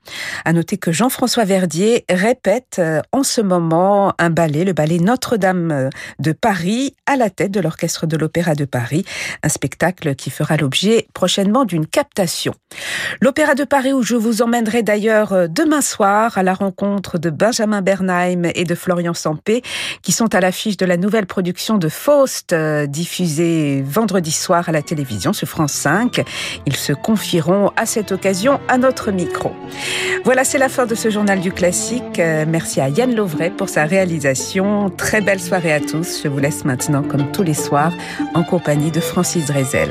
À 0.45 0.51
noter 0.51 0.77
que 0.77 0.91
Jean-François 0.91 1.45
Verdier 1.45 2.05
répète 2.09 2.77
euh, 2.79 3.01
en 3.11 3.21
ce 3.21 3.39
moment 3.39 4.15
un 4.17 4.31
ballet, 4.31 4.65
le 4.65 4.73
ballet 4.73 4.97
Notre-Dame 4.97 5.71
euh, 5.71 5.89
de 6.17 6.31
Paris, 6.31 6.95
à 7.05 7.17
la 7.17 7.29
tête 7.29 7.51
de 7.51 7.59
l'orchestre 7.59 8.07
de 8.07 8.17
l'Opéra 8.17 8.55
de 8.55 8.65
Paris. 8.65 9.05
Un 9.43 9.49
spectacle 9.49 10.15
qui 10.15 10.31
fera 10.31 10.57
l'objet 10.57 11.05
prochainement 11.13 11.65
d'une 11.65 11.85
captation. 11.85 12.55
L'Opéra 13.21 13.53
de 13.53 13.63
Paris, 13.63 13.93
où 13.93 14.01
je 14.01 14.15
vous 14.15 14.41
emmènerai 14.41 14.81
d'ailleurs 14.81 15.33
euh, 15.33 15.47
demain 15.47 15.81
soir 15.81 16.35
à 16.35 16.41
la 16.41 16.55
rencontre 16.55 17.19
de 17.19 17.29
Benjamin 17.43 17.81
Bernheim 17.81 18.43
et 18.55 18.63
de 18.63 18.73
Florian 18.73 19.13
Sampé, 19.13 19.63
qui 20.01 20.13
sont 20.13 20.33
à 20.33 20.39
l'affiche 20.39 20.77
de 20.77 20.85
la 20.85 20.95
nouvelle 20.95 21.25
production 21.25 21.77
de 21.77 21.89
Faust, 21.89 22.53
euh, 22.53 22.85
diffusée 22.85 23.83
vendredi 23.85 24.31
soir 24.31 24.69
à 24.69 24.71
la 24.71 24.81
télévision 24.81 25.33
sur 25.33 25.49
France 25.49 25.73
5. 25.73 26.23
Ils 26.65 26.77
se 26.77 26.93
confieront 26.93 27.73
à 27.75 27.85
cette 27.85 28.13
occasion 28.13 28.61
à 28.69 28.77
notre 28.77 29.11
micro. 29.11 29.51
Voilà, 30.23 30.45
c'est 30.45 30.57
la 30.57 30.69
fin 30.69 30.85
de 30.85 30.95
ce 30.95 31.09
journal 31.09 31.41
du 31.41 31.51
classique. 31.51 32.17
Euh, 32.17 32.45
merci 32.47 32.79
à 32.79 32.87
Yann 32.87 33.13
Lovray 33.13 33.49
pour 33.49 33.67
sa 33.67 33.83
réalisation. 33.83 34.89
Très 34.89 35.19
belle 35.19 35.41
soirée 35.41 35.73
à 35.73 35.81
tous. 35.81 36.21
Je 36.23 36.29
vous 36.29 36.39
laisse 36.39 36.63
maintenant, 36.63 37.03
comme 37.03 37.29
tous 37.33 37.43
les 37.43 37.53
soirs, 37.53 37.91
en 38.35 38.43
compagnie 38.45 38.91
de 38.91 39.01
Francis 39.01 39.47
Drezel. 39.47 39.89